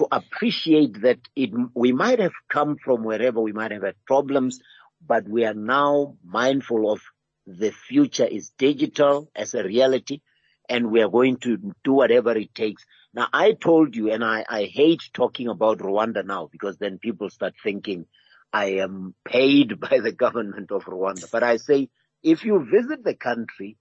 to 0.00 0.08
appreciate 0.10 1.00
that 1.02 1.20
it, 1.36 1.50
we 1.74 1.92
might 1.92 2.18
have 2.18 2.32
come 2.48 2.76
from 2.84 3.04
wherever 3.04 3.40
we 3.40 3.52
might 3.52 3.70
have 3.70 3.82
had 3.82 3.94
problems, 4.06 4.60
but 5.06 5.28
we 5.28 5.44
are 5.44 5.54
now 5.54 6.16
mindful 6.24 6.92
of 6.92 7.00
the 7.46 7.70
future 7.70 8.26
is 8.26 8.50
digital 8.58 9.30
as 9.34 9.54
a 9.54 9.62
reality 9.62 10.20
and 10.68 10.90
we 10.90 11.00
are 11.02 11.08
going 11.08 11.36
to 11.36 11.56
do 11.84 11.92
whatever 11.92 12.32
it 12.32 12.54
takes 12.54 12.84
now 13.12 13.26
I 13.32 13.52
told 13.52 13.96
you, 13.96 14.12
and 14.12 14.24
I, 14.24 14.44
I 14.48 14.64
hate 14.64 15.02
talking 15.12 15.48
about 15.48 15.78
Rwanda 15.78 16.24
now 16.24 16.48
because 16.50 16.78
then 16.78 16.98
people 16.98 17.28
start 17.28 17.54
thinking 17.62 18.06
I 18.52 18.66
am 18.76 19.14
paid 19.24 19.80
by 19.90 19.98
the 19.98 20.12
government 20.12 20.70
of 20.70 20.84
Rwanda. 20.84 21.30
But 21.30 21.42
I 21.42 21.56
say, 21.56 21.88
if 22.22 22.44
you 22.44 22.64
visit 22.70 23.02
the 23.02 23.14
country 23.14 23.76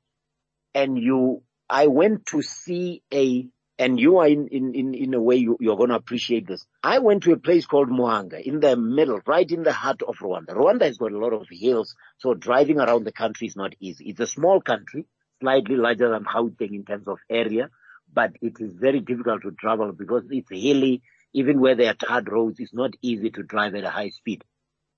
and 0.73 0.97
you, 0.97 1.43
I 1.69 1.87
went 1.87 2.25
to 2.27 2.41
see 2.41 3.03
a, 3.13 3.47
and 3.79 3.97
you 3.97 4.17
are 4.17 4.27
in, 4.27 4.49
in, 4.49 4.75
in, 4.75 4.93
in 4.93 5.13
a 5.13 5.21
way 5.21 5.37
you, 5.37 5.57
you're 5.61 5.77
going 5.77 5.89
to 5.89 5.95
appreciate 5.95 6.45
this. 6.45 6.65
I 6.83 6.99
went 6.99 7.23
to 7.23 7.31
a 7.31 7.37
place 7.37 7.65
called 7.65 7.89
Muhanga 7.89 8.41
in 8.41 8.59
the 8.59 8.75
middle, 8.75 9.21
right 9.25 9.49
in 9.49 9.63
the 9.63 9.71
heart 9.71 10.01
of 10.01 10.17
Rwanda. 10.17 10.49
Rwanda 10.49 10.81
has 10.81 10.97
got 10.97 11.13
a 11.13 11.17
lot 11.17 11.31
of 11.31 11.47
hills, 11.49 11.95
so 12.17 12.33
driving 12.33 12.79
around 12.79 13.05
the 13.05 13.13
country 13.13 13.47
is 13.47 13.55
not 13.55 13.73
easy. 13.79 14.09
It's 14.09 14.19
a 14.19 14.27
small 14.27 14.59
country, 14.59 15.05
slightly 15.39 15.77
larger 15.77 16.09
than 16.09 16.25
Gauteng 16.25 16.75
in 16.75 16.83
terms 16.83 17.07
of 17.07 17.19
area, 17.29 17.69
but 18.13 18.33
it 18.41 18.59
is 18.59 18.73
very 18.73 18.99
difficult 18.99 19.43
to 19.43 19.51
travel 19.51 19.93
because 19.93 20.23
it's 20.29 20.49
hilly. 20.51 21.01
Even 21.31 21.61
where 21.61 21.75
there 21.75 21.91
are 21.91 21.93
tarred 21.93 22.29
roads, 22.29 22.59
it's 22.59 22.73
not 22.73 22.95
easy 23.01 23.29
to 23.29 23.43
drive 23.43 23.75
at 23.75 23.85
a 23.85 23.89
high 23.89 24.09
speed. 24.09 24.43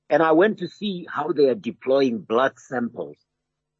And 0.09 0.23
I 0.23 0.31
went 0.31 0.59
to 0.59 0.67
see 0.67 1.05
how 1.07 1.33
they 1.33 1.49
are 1.49 1.55
deploying 1.55 2.19
blood 2.19 2.53
samples 2.57 3.17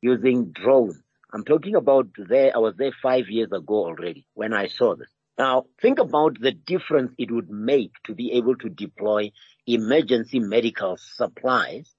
using 0.02 0.52
drones. 0.52 1.02
I'm 1.34 1.46
talking 1.46 1.76
about 1.76 2.08
there, 2.18 2.52
I 2.54 2.60
was 2.60 2.76
there 2.78 2.92
five 3.02 3.30
years 3.30 3.52
ago 3.54 3.86
already 3.86 4.26
when 4.34 4.54
I 4.54 4.68
saw 4.68 4.96
this. 4.96 5.10
Now 5.38 5.66
think 5.82 6.00
about 6.00 6.38
the 6.40 6.52
difference 6.52 7.14
it 7.18 7.32
would 7.32 7.50
make 7.50 7.94
to 8.06 8.14
be 8.14 8.34
able 8.34 8.58
to 8.58 8.70
deploy 8.70 9.32
emergency 9.66 10.40
medical 10.42 10.98
supplies 10.98 11.90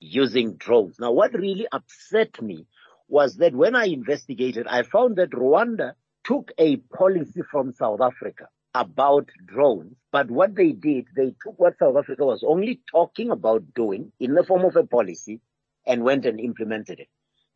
using 0.00 0.56
drones. 0.56 0.96
Now 0.98 1.12
what 1.12 1.34
really 1.34 1.66
upset 1.70 2.40
me 2.40 2.66
was 3.08 3.36
that 3.36 3.54
when 3.54 3.76
I 3.76 3.86
investigated, 3.86 4.66
I 4.66 4.82
found 4.84 5.16
that 5.16 5.30
Rwanda 5.30 5.92
took 6.24 6.52
a 6.56 6.76
policy 6.76 7.42
from 7.50 7.74
South 7.74 8.00
Africa 8.00 8.48
about 8.74 9.28
drones, 9.44 9.96
but 10.12 10.30
what 10.30 10.54
they 10.54 10.72
did, 10.72 11.06
they 11.14 11.34
took 11.42 11.58
what 11.58 11.78
South 11.78 11.96
Africa 11.96 12.24
was 12.24 12.42
only 12.46 12.80
talking 12.90 13.30
about 13.30 13.74
doing 13.74 14.12
in 14.18 14.34
the 14.34 14.44
form 14.44 14.64
of 14.64 14.76
a 14.76 14.86
policy 14.86 15.40
and 15.86 16.04
went 16.04 16.24
and 16.24 16.40
implemented 16.40 17.00
it. 17.00 17.08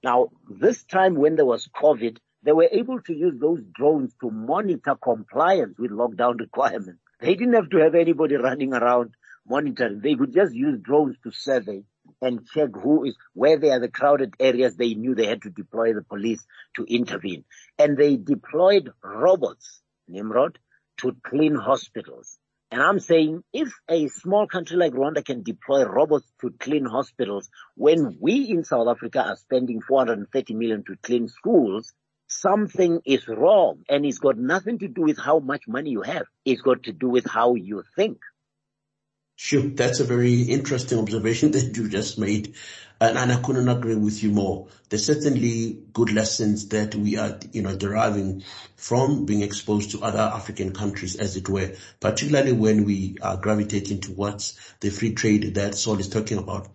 Now, 0.02 0.30
this 0.48 0.82
time 0.84 1.14
when 1.14 1.36
there 1.36 1.44
was 1.44 1.68
COVID, 1.68 2.18
they 2.42 2.52
were 2.52 2.68
able 2.72 3.00
to 3.02 3.14
use 3.14 3.34
those 3.38 3.60
drones 3.74 4.12
to 4.20 4.30
monitor 4.30 4.96
compliance 4.96 5.78
with 5.78 5.92
lockdown 5.92 6.40
requirements. 6.46 7.00
They 7.20 7.34
didn't 7.34 7.54
have 7.54 7.70
to 7.70 7.78
have 7.78 7.94
anybody 7.94 8.36
running 8.36 8.74
around 8.74 9.14
monitoring. 9.46 10.00
They 10.00 10.16
could 10.16 10.32
just 10.32 10.54
use 10.54 10.80
drones 10.82 11.16
to 11.22 11.30
survey 11.30 11.84
and 12.20 12.46
check 12.46 12.70
who 12.74 13.04
is, 13.04 13.16
where 13.34 13.58
they 13.58 13.70
are 13.70 13.80
the 13.80 13.88
crowded 13.88 14.34
areas, 14.40 14.76
they 14.76 14.94
knew 14.94 15.14
they 15.14 15.26
had 15.26 15.42
to 15.42 15.50
deploy 15.50 15.92
the 15.92 16.02
police 16.02 16.44
to 16.76 16.84
intervene. 16.84 17.44
And 17.78 17.96
they 17.96 18.16
deployed 18.16 18.90
robots, 19.02 19.82
Nimrod, 20.08 20.58
to 20.98 21.16
clean 21.24 21.54
hospitals. 21.54 22.38
And 22.72 22.80
I'm 22.80 23.00
saying 23.00 23.44
if 23.52 23.70
a 23.86 24.08
small 24.08 24.46
country 24.46 24.78
like 24.78 24.94
Rwanda 24.94 25.22
can 25.22 25.42
deploy 25.42 25.84
robots 25.84 26.26
to 26.40 26.54
clean 26.58 26.86
hospitals 26.86 27.50
when 27.76 28.16
we 28.18 28.48
in 28.48 28.64
South 28.64 28.88
Africa 28.88 29.22
are 29.22 29.36
spending 29.36 29.82
430 29.82 30.54
million 30.54 30.82
to 30.84 30.96
clean 31.02 31.28
schools, 31.28 31.92
something 32.28 33.02
is 33.04 33.28
wrong. 33.28 33.82
And 33.90 34.06
it's 34.06 34.20
got 34.20 34.38
nothing 34.38 34.78
to 34.78 34.88
do 34.88 35.02
with 35.02 35.18
how 35.18 35.38
much 35.38 35.68
money 35.68 35.90
you 35.90 36.00
have. 36.00 36.24
It's 36.46 36.62
got 36.62 36.84
to 36.84 36.92
do 36.92 37.10
with 37.10 37.26
how 37.26 37.56
you 37.56 37.84
think. 37.94 38.20
Sure, 39.36 39.62
that's 39.62 40.00
a 40.00 40.04
very 40.04 40.42
interesting 40.42 40.98
observation 40.98 41.50
that 41.52 41.76
you 41.76 41.88
just 41.88 42.18
made. 42.18 42.54
And, 43.00 43.18
and, 43.18 43.32
I 43.32 43.40
couldn't 43.42 43.68
agree 43.68 43.96
with 43.96 44.22
you 44.22 44.30
more. 44.30 44.68
There's 44.88 45.06
certainly 45.06 45.80
good 45.92 46.12
lessons 46.12 46.68
that 46.68 46.94
we 46.94 47.16
are, 47.16 47.40
you 47.50 47.62
know, 47.62 47.74
deriving 47.74 48.44
from 48.76 49.24
being 49.24 49.42
exposed 49.42 49.90
to 49.90 50.02
other 50.02 50.20
African 50.20 50.72
countries, 50.72 51.16
as 51.16 51.36
it 51.36 51.48
were, 51.48 51.74
particularly 51.98 52.52
when 52.52 52.84
we 52.84 53.16
are 53.20 53.36
gravitating 53.36 54.00
towards 54.02 54.56
the 54.78 54.90
free 54.90 55.14
trade 55.14 55.54
that 55.56 55.74
Saul 55.74 55.98
is 55.98 56.08
talking 56.08 56.38
about. 56.38 56.68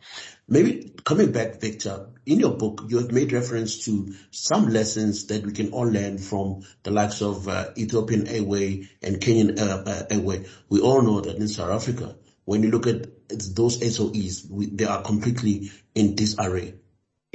Maybe 0.49 0.93
coming 1.05 1.31
back, 1.31 1.61
Victor, 1.61 2.09
in 2.25 2.39
your 2.39 2.57
book, 2.57 2.83
you 2.89 2.97
have 2.97 3.11
made 3.13 3.31
reference 3.31 3.85
to 3.85 4.13
some 4.31 4.67
lessons 4.67 5.27
that 5.27 5.45
we 5.45 5.53
can 5.53 5.71
all 5.71 5.87
learn 5.87 6.17
from 6.17 6.63
the 6.83 6.91
likes 6.91 7.21
of 7.21 7.47
uh, 7.47 7.69
Ethiopian 7.77 8.27
Airway 8.27 8.89
and 9.01 9.21
Kenyan 9.21 9.57
uh, 9.59 9.83
uh, 9.85 10.03
Airway. 10.09 10.45
We 10.67 10.81
all 10.81 11.01
know 11.01 11.21
that 11.21 11.37
in 11.37 11.47
South 11.47 11.71
Africa, 11.71 12.15
when 12.47 12.63
you 12.63 12.71
look 12.71 12.87
at 12.87 13.07
those 13.27 13.77
SOEs, 13.81 14.49
we, 14.49 14.67
they 14.67 14.85
are 14.85 15.01
completely 15.01 15.69
in 15.93 16.15
disarray. 16.15 16.75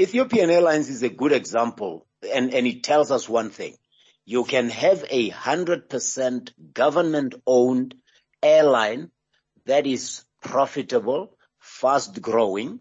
Ethiopian 0.01 0.49
Airlines 0.49 0.89
is 0.89 1.03
a 1.03 1.11
good 1.11 1.33
example 1.33 2.07
and, 2.35 2.55
and 2.55 2.67
it 2.67 2.83
tells 2.83 3.11
us 3.11 3.29
one 3.29 3.51
thing. 3.51 3.77
You 4.25 4.45
can 4.45 4.71
have 4.71 5.05
a 5.11 5.29
hundred 5.29 5.91
percent 5.91 6.55
government 6.73 7.35
owned 7.47 7.95
airline 8.43 9.11
that 9.67 9.87
is 9.87 10.25
profitable, 10.41 11.37
fast 11.61 12.23
growing. 12.23 12.81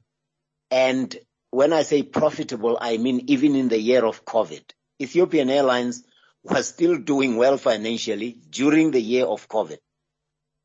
And 0.72 1.13
when 1.50 1.74
I 1.74 1.82
say 1.82 2.02
profitable, 2.02 2.78
I 2.80 2.96
mean 2.96 3.26
even 3.28 3.56
in 3.56 3.67
the 3.67 3.80
year 3.80 4.06
of 4.06 4.24
COVID, 4.24 4.63
Ethiopian 5.02 5.50
Airlines 5.50 6.02
was 6.44 6.70
still 6.70 6.98
doing 6.98 7.36
well 7.36 7.58
financially 7.58 8.38
during 8.50 8.91
the 8.91 9.02
year 9.02 9.26
of 9.26 9.50
COVID 9.50 9.80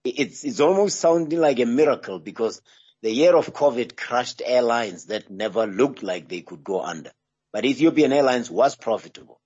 it's, 0.08 0.44
it's 0.44 0.60
almost 0.60 1.00
sounding 1.00 1.40
like 1.40 1.58
a 1.60 1.66
miracle 1.66 2.18
because 2.18 2.60
the 3.02 3.10
year 3.10 3.36
of 3.36 3.52
COVID 3.52 3.96
crushed 3.96 4.42
airlines 4.44 5.06
that 5.06 5.30
never 5.30 5.66
looked 5.66 6.02
like 6.02 6.28
they 6.28 6.40
could 6.40 6.64
go 6.64 6.80
under. 6.80 7.12
But 7.52 7.64
Ethiopian 7.64 8.12
Airlines 8.12 8.50
was 8.50 8.76
profitable 8.76 9.40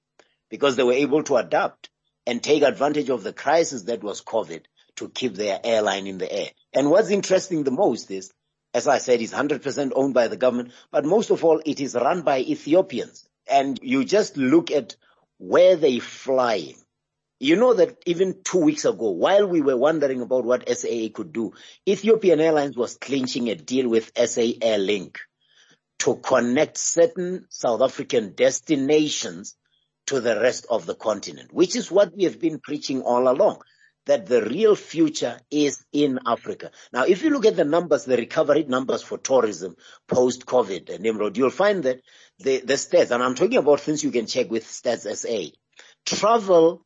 because 0.49 0.77
they 0.77 0.83
were 0.83 0.92
able 0.92 1.23
to 1.25 1.37
adapt 1.37 1.90
and 2.27 2.42
take 2.42 2.62
advantage 2.62 3.11
of 3.11 3.23
the 3.23 3.33
crisis 3.33 3.83
that 3.85 4.03
was 4.03 4.23
COVID 4.23 4.64
to 4.96 5.09
keep 5.09 5.35
their 5.35 5.61
airline 5.62 6.07
in 6.07 6.18
the 6.18 6.31
air. 6.31 6.51
And 6.73 6.90
what's 6.90 7.11
interesting 7.11 7.64
the 7.64 7.70
most 7.70 8.11
is, 8.11 8.33
as 8.75 8.87
I 8.87 8.99
said, 8.99 9.20
it's 9.20 9.33
100% 9.33 9.92
owned 9.94 10.14
by 10.14 10.29
the 10.29 10.37
government, 10.37 10.73
but 10.90 11.05
most 11.05 11.31
of 11.31 11.44
all, 11.44 11.61
it 11.64 11.81
is 11.81 11.94
run 11.94 12.23
by 12.23 12.40
Ethiopians. 12.40 13.29
And 13.49 13.79
you 13.83 14.05
just 14.05 14.37
look 14.37 14.70
at 14.70 14.96
where 15.38 15.77
they're 15.77 16.01
flying 16.01 16.77
you 17.40 17.57
know 17.57 17.72
that 17.72 17.96
even 18.05 18.42
two 18.44 18.59
weeks 18.59 18.85
ago, 18.85 19.11
while 19.11 19.48
we 19.48 19.62
were 19.62 19.76
wondering 19.76 20.20
about 20.20 20.44
what 20.44 20.68
SAA 20.68 21.09
could 21.12 21.33
do, 21.33 21.53
Ethiopian 21.88 22.38
Airlines 22.38 22.76
was 22.76 22.98
clinching 22.98 23.48
a 23.48 23.55
deal 23.55 23.88
with 23.88 24.12
SA 24.14 24.42
Airlink 24.61 25.16
to 26.00 26.16
connect 26.16 26.76
certain 26.76 27.46
South 27.48 27.81
African 27.81 28.35
destinations 28.35 29.57
to 30.07 30.20
the 30.20 30.38
rest 30.38 30.66
of 30.68 30.85
the 30.85 30.94
continent, 30.94 31.53
which 31.53 31.76
is 31.76 31.90
what 31.90 32.14
we 32.14 32.24
have 32.24 32.38
been 32.38 32.61
preaching 32.61 33.00
all 33.00 33.26
along, 33.26 33.61
that 34.05 34.26
the 34.26 34.42
real 34.42 34.74
future 34.76 35.40
is 35.50 35.83
in 35.92 36.18
Africa. 36.26 36.70
Now, 36.92 37.05
if 37.05 37.22
you 37.22 37.31
look 37.31 37.46
at 37.46 37.57
the 37.57 37.64
numbers, 37.64 38.05
the 38.05 38.16
recovery 38.18 38.64
numbers 38.64 39.03
for 39.03 39.16
tourism 39.16 39.76
post-COVID, 40.09 40.90
and 40.90 41.03
Nimrod, 41.03 41.38
you'll 41.38 41.50
find 41.50 41.85
that 41.85 42.00
the, 42.38 42.61
the 42.61 42.74
stats, 42.74 43.12
and 43.12 43.22
I'm 43.22 43.35
talking 43.35 43.59
about 43.59 43.81
things 43.81 44.05
you 44.05 44.11
can 44.11 44.26
check 44.26 44.50
with 44.50 44.64
Stats 44.64 45.07
SA, 45.16 45.57
travel 46.05 46.85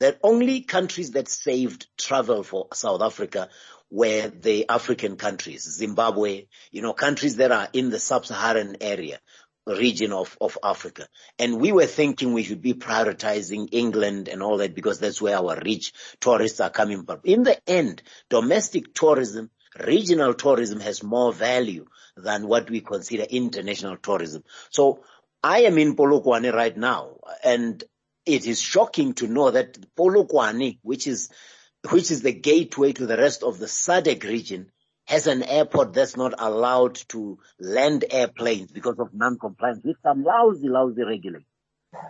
that 0.00 0.18
only 0.22 0.60
countries 0.62 1.12
that 1.12 1.28
saved 1.28 1.86
travel 1.96 2.42
for 2.42 2.68
South 2.72 3.02
Africa 3.02 3.48
were 3.90 4.28
the 4.28 4.68
African 4.68 5.16
countries, 5.16 5.62
Zimbabwe, 5.62 6.46
you 6.70 6.82
know, 6.82 6.92
countries 6.92 7.36
that 7.36 7.52
are 7.52 7.68
in 7.72 7.90
the 7.90 8.00
sub-Saharan 8.00 8.76
area, 8.80 9.20
region 9.66 10.12
of, 10.12 10.36
of 10.40 10.58
Africa. 10.62 11.08
And 11.38 11.60
we 11.60 11.72
were 11.72 11.86
thinking 11.86 12.32
we 12.32 12.42
should 12.42 12.62
be 12.62 12.74
prioritizing 12.74 13.68
England 13.72 14.28
and 14.28 14.42
all 14.42 14.58
that 14.58 14.74
because 14.74 14.98
that's 14.98 15.20
where 15.20 15.36
our 15.36 15.58
rich 15.64 15.92
tourists 16.20 16.60
are 16.60 16.70
coming 16.70 17.04
from. 17.04 17.20
In 17.24 17.42
the 17.42 17.58
end, 17.68 18.02
domestic 18.28 18.94
tourism, 18.94 19.50
regional 19.84 20.34
tourism 20.34 20.80
has 20.80 21.02
more 21.02 21.32
value 21.32 21.86
than 22.16 22.46
what 22.48 22.70
we 22.70 22.80
consider 22.80 23.24
international 23.24 23.96
tourism. 23.96 24.42
So 24.70 25.04
I 25.42 25.60
am 25.60 25.78
in 25.78 25.96
Polokwane 25.96 26.52
right 26.52 26.76
now 26.76 27.18
and 27.44 27.82
it 28.26 28.46
is 28.46 28.60
shocking 28.60 29.14
to 29.14 29.28
know 29.28 29.50
that 29.50 29.78
Polokwane, 29.96 30.78
which 30.82 31.06
is, 31.06 31.30
which 31.90 32.10
is 32.10 32.22
the 32.22 32.32
gateway 32.32 32.92
to 32.92 33.06
the 33.06 33.16
rest 33.16 33.42
of 33.42 33.58
the 33.58 33.66
SADC 33.66 34.24
region, 34.24 34.70
has 35.06 35.28
an 35.28 35.44
airport 35.44 35.92
that's 35.92 36.16
not 36.16 36.34
allowed 36.38 36.96
to 37.08 37.38
land 37.60 38.04
airplanes 38.10 38.72
because 38.72 38.98
of 38.98 39.14
non-compliance 39.14 39.80
with 39.84 39.96
some 40.02 40.24
lousy, 40.24 40.68
lousy 40.68 41.04
regulations. 41.04 41.46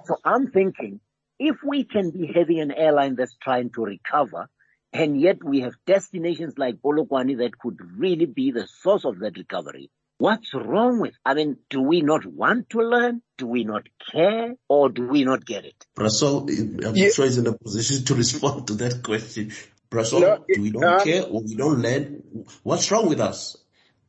So 0.05 0.17
I'm 0.25 0.51
thinking, 0.51 1.01
if 1.39 1.57
we 1.63 1.85
can 1.85 2.11
be 2.11 2.33
having 2.35 2.61
an 2.61 2.73
airline 2.73 3.15
that's 3.15 3.37
trying 3.43 3.71
to 3.73 3.85
recover, 3.85 4.49
and 4.95 5.21
yet 5.21 5.45
we 5.45 5.61
have 5.61 5.75
destinations 5.87 6.55
like 6.57 6.77
Polokwane 6.77 7.37
that 7.39 7.59
could 7.59 7.79
really 7.99 8.25
be 8.25 8.51
the 8.51 8.67
source 8.81 9.05
of 9.05 9.19
that 9.19 9.37
recovery, 9.37 9.91
What's 10.19 10.55
wrong 10.55 11.01
with, 11.01 11.15
I 11.27 11.35
mean, 11.35 11.59
do 11.69 11.83
we 11.83 12.01
not 12.01 12.25
want 12.25 12.71
to 12.71 12.79
learn? 12.79 13.21
Do 13.37 13.47
we 13.47 13.65
not 13.65 13.87
care? 14.13 14.55
Or 14.67 14.89
do 14.89 15.07
we 15.07 15.25
not 15.25 15.45
get 15.45 15.67
it? 15.67 15.85
Russell, 15.97 16.49
I'm 16.49 16.97
yeah. 16.97 17.11
sure 17.11 17.27
he's 17.27 17.37
in 17.37 17.47
a 17.47 17.53
position 17.53 18.05
to 18.07 18.15
respond 18.23 18.69
to 18.69 18.75
that 18.75 19.03
question. 19.03 19.53
Russell, 19.93 20.21
no, 20.21 20.45
do 20.49 20.63
we 20.63 20.71
don't 20.71 20.85
um, 20.85 21.01
care 21.01 21.25
or 21.25 21.43
we 21.43 21.55
don't 21.55 21.81
learn? 21.81 22.23
What's 22.63 22.91
wrong 22.91 23.09
with 23.09 23.21
us? 23.21 23.57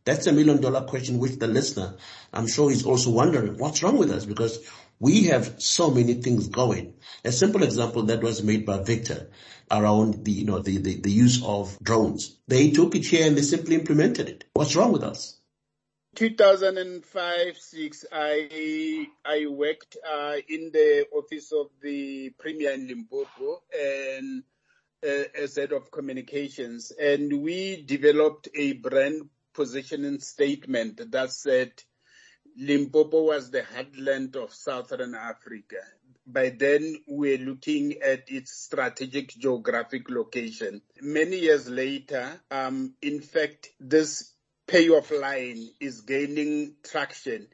That's 0.06 0.26
a 0.28 0.32
million 0.32 0.62
dollar 0.62 0.82
question 0.86 1.20
which 1.20 1.38
the 1.38 1.48
listener, 1.48 1.98
I'm 2.34 2.48
sure 2.48 2.70
he's 2.70 2.86
also 2.86 3.12
wondering, 3.12 3.58
what's 3.58 3.84
wrong 3.84 3.98
with 3.98 4.10
us? 4.10 4.26
Because 4.26 4.66
we 5.00 5.26
have 5.26 5.62
so 5.62 5.92
many 5.92 6.16
things 6.16 6.48
going. 6.48 6.94
A 7.26 7.32
simple 7.34 7.64
example 7.64 8.04
that 8.04 8.24
was 8.24 8.42
made 8.42 8.66
by 8.66 8.82
Victor 8.82 9.30
around 9.70 10.24
the, 10.24 10.32
you 10.32 10.46
know, 10.46 10.60
the, 10.60 10.78
the, 10.78 11.02
the 11.02 11.12
use 11.12 11.44
of 11.44 11.78
drones. 11.84 12.38
They 12.48 12.72
took 12.72 12.96
it 12.96 13.06
here 13.06 13.28
and 13.28 13.38
they 13.38 13.42
simply 13.42 13.76
implemented 13.76 14.30
it. 14.30 14.46
What's 14.54 14.78
wrong 14.78 14.94
with 14.94 15.04
us? 15.04 15.37
2005 16.18 17.58
6 17.58 18.06
i 18.12 19.08
i 19.24 19.46
worked 19.46 19.98
uh, 20.04 20.36
in 20.50 20.72
the 20.74 21.06
office 21.14 21.52
of 21.52 21.68
the 21.84 22.32
premier 22.40 22.72
in 22.72 22.88
limpopo 22.88 23.62
and 23.72 24.44
uh, 25.06 25.24
as 25.40 25.56
head 25.58 25.74
of 25.74 25.92
communications. 25.92 26.92
And 26.92 27.44
we 27.44 27.84
developed 27.84 28.50
a 28.56 28.74
brand 28.74 29.30
positioning 29.54 30.20
statement 30.20 31.12
that 31.12 31.32
said 31.32 31.72
limpopo 32.58 33.22
was 33.26 33.52
the 33.52 33.62
heartland 33.62 34.36
of 34.36 34.52
southern 34.54 35.14
africa. 35.14 35.78
By 36.26 36.50
then 36.50 36.96
we're 37.08 37.38
looking 37.38 38.02
at 38.02 38.24
its 38.32 38.54
strategic 38.54 39.30
geographic 39.30 40.10
location. 40.10 40.82
Many 41.00 41.38
years 41.38 41.70
later 41.70 42.42
um, 42.50 42.96
in 43.04 43.22
fact 43.22 43.70
this 43.80 44.34
payoff 44.68 45.12
line 45.12 45.70
is 45.80 46.02
gaining 46.02 46.76
traction 46.84 47.48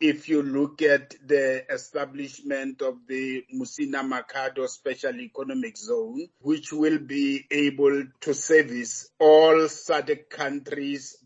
if 0.00 0.28
you 0.28 0.42
look 0.42 0.80
at 0.80 1.14
the 1.26 1.70
establishment 1.70 2.80
of 2.80 3.06
the 3.06 3.44
Musina 3.54 4.02
Makhado 4.02 4.66
Special 4.66 5.20
Economic 5.20 5.76
Zone, 5.76 6.28
which 6.40 6.72
will 6.72 6.98
be 6.98 7.44
able 7.50 8.04
to 8.20 8.32
service 8.32 9.10
all 9.18 9.56
SADC 9.66 10.30
countries 10.30 11.18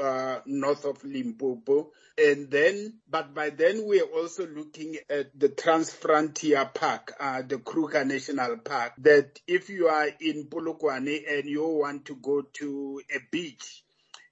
uh, 0.00 0.40
north 0.46 0.84
of 0.84 1.04
Limpopo. 1.04 1.90
And 2.18 2.50
then, 2.50 2.94
but 3.08 3.34
by 3.34 3.50
then 3.50 3.86
we're 3.86 4.02
also 4.02 4.46
looking 4.46 4.96
at 5.10 5.38
the 5.38 5.50
Transfrontier 5.50 6.72
Park, 6.72 7.12
uh, 7.20 7.42
the 7.46 7.58
Kruger 7.58 8.04
National 8.04 8.56
Park, 8.56 8.94
that 8.98 9.38
if 9.46 9.68
you 9.68 9.88
are 9.88 10.08
in 10.20 10.48
Polokwane 10.48 11.22
and 11.30 11.44
you 11.44 11.66
want 11.66 12.06
to 12.06 12.16
go 12.16 12.42
to 12.54 13.02
a 13.14 13.18
beach, 13.30 13.84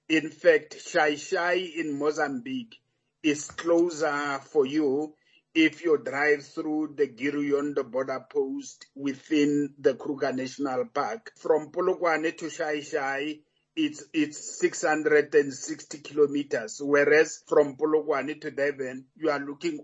in 0.09 0.29
fact, 0.29 0.77
Xai-Xai 0.77 1.75
in 1.77 1.97
Mozambique 1.97 2.75
is 3.23 3.49
closer 3.49 4.39
for 4.51 4.65
you 4.65 5.13
if 5.55 5.83
you 5.83 5.97
drive 5.97 6.45
through 6.45 6.93
the 6.95 7.07
Giriyondo 7.07 7.89
border 7.89 8.25
post 8.29 8.85
within 8.93 9.73
the 9.79 9.95
Kruger 9.95 10.33
National 10.33 10.85
Park. 10.85 11.31
From 11.37 11.71
Polokwane 11.71 12.37
to 12.37 12.45
Xai-Xai, 12.45 13.39
it's, 13.75 14.03
it's 14.13 14.59
660 14.59 15.97
kilometers, 15.99 16.81
whereas 16.83 17.43
from 17.47 17.75
Polokwane 17.75 18.39
to 18.41 18.51
Durban, 18.51 19.05
you 19.15 19.29
are 19.29 19.39
looking 19.39 19.79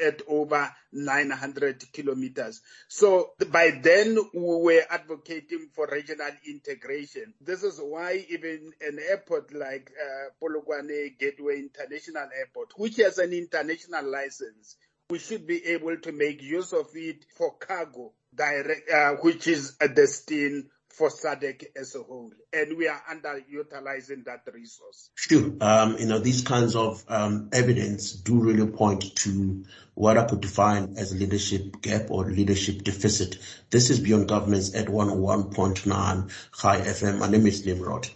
at 0.00 0.22
over 0.28 0.72
900 0.92 1.92
kilometers. 1.92 2.60
So 2.88 3.30
by 3.50 3.78
then 3.82 4.16
we 4.34 4.40
were 4.40 4.82
advocating 4.90 5.68
for 5.74 5.88
regional 5.90 6.30
integration. 6.48 7.34
This 7.40 7.62
is 7.62 7.80
why 7.82 8.24
even 8.28 8.72
an 8.80 8.98
airport 9.08 9.54
like 9.54 9.90
uh, 10.00 10.30
Polokwane 10.42 11.18
Gateway 11.18 11.58
International 11.58 12.28
Airport, 12.36 12.72
which 12.76 12.96
has 12.96 13.18
an 13.18 13.32
international 13.32 14.10
license, 14.10 14.76
we 15.10 15.18
should 15.18 15.46
be 15.46 15.64
able 15.66 15.96
to 15.98 16.12
make 16.12 16.42
use 16.42 16.72
of 16.72 16.88
it 16.94 17.24
for 17.36 17.54
cargo 17.54 18.12
direct, 18.34 18.90
uh, 18.90 19.12
which 19.22 19.46
is 19.46 19.76
a 19.80 19.88
destination 19.88 20.68
for 20.96 21.10
SADC 21.10 21.66
as 21.76 21.94
a 21.94 22.02
whole, 22.02 22.32
and 22.54 22.76
we 22.78 22.88
are 22.88 23.00
underutilizing 23.10 24.24
that 24.24 24.42
resource. 24.52 25.10
Sure. 25.14 25.52
Um, 25.60 25.96
you 25.98 26.06
know, 26.06 26.18
these 26.18 26.42
kinds 26.42 26.74
of 26.74 27.04
um, 27.08 27.50
evidence 27.52 28.12
do 28.12 28.40
really 28.40 28.66
point 28.66 29.14
to 29.16 29.64
what 29.92 30.16
I 30.16 30.24
could 30.24 30.40
define 30.40 30.94
as 30.96 31.14
leadership 31.14 31.82
gap 31.82 32.10
or 32.10 32.24
leadership 32.24 32.82
deficit. 32.82 33.36
This 33.68 33.90
is 33.90 34.00
Beyond 34.00 34.28
Governance 34.28 34.74
at 34.74 34.86
101.9 34.86 36.30
Chai 36.58 36.80
FM. 36.80 37.18
My 37.18 37.28
name 37.28 37.46
is 37.46 37.66
Nimrod. 37.66 38.08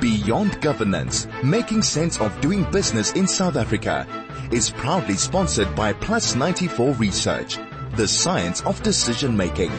Beyond 0.00 0.60
Governance, 0.60 1.26
making 1.42 1.82
sense 1.82 2.20
of 2.20 2.40
doing 2.40 2.62
business 2.70 3.12
in 3.12 3.26
South 3.26 3.56
Africa, 3.56 4.06
is 4.52 4.70
proudly 4.70 5.16
sponsored 5.16 5.74
by 5.74 5.92
Plus 5.94 6.36
94 6.36 6.92
Research, 6.92 7.58
the 7.96 8.06
science 8.06 8.60
of 8.62 8.80
decision 8.84 9.36
making. 9.36 9.72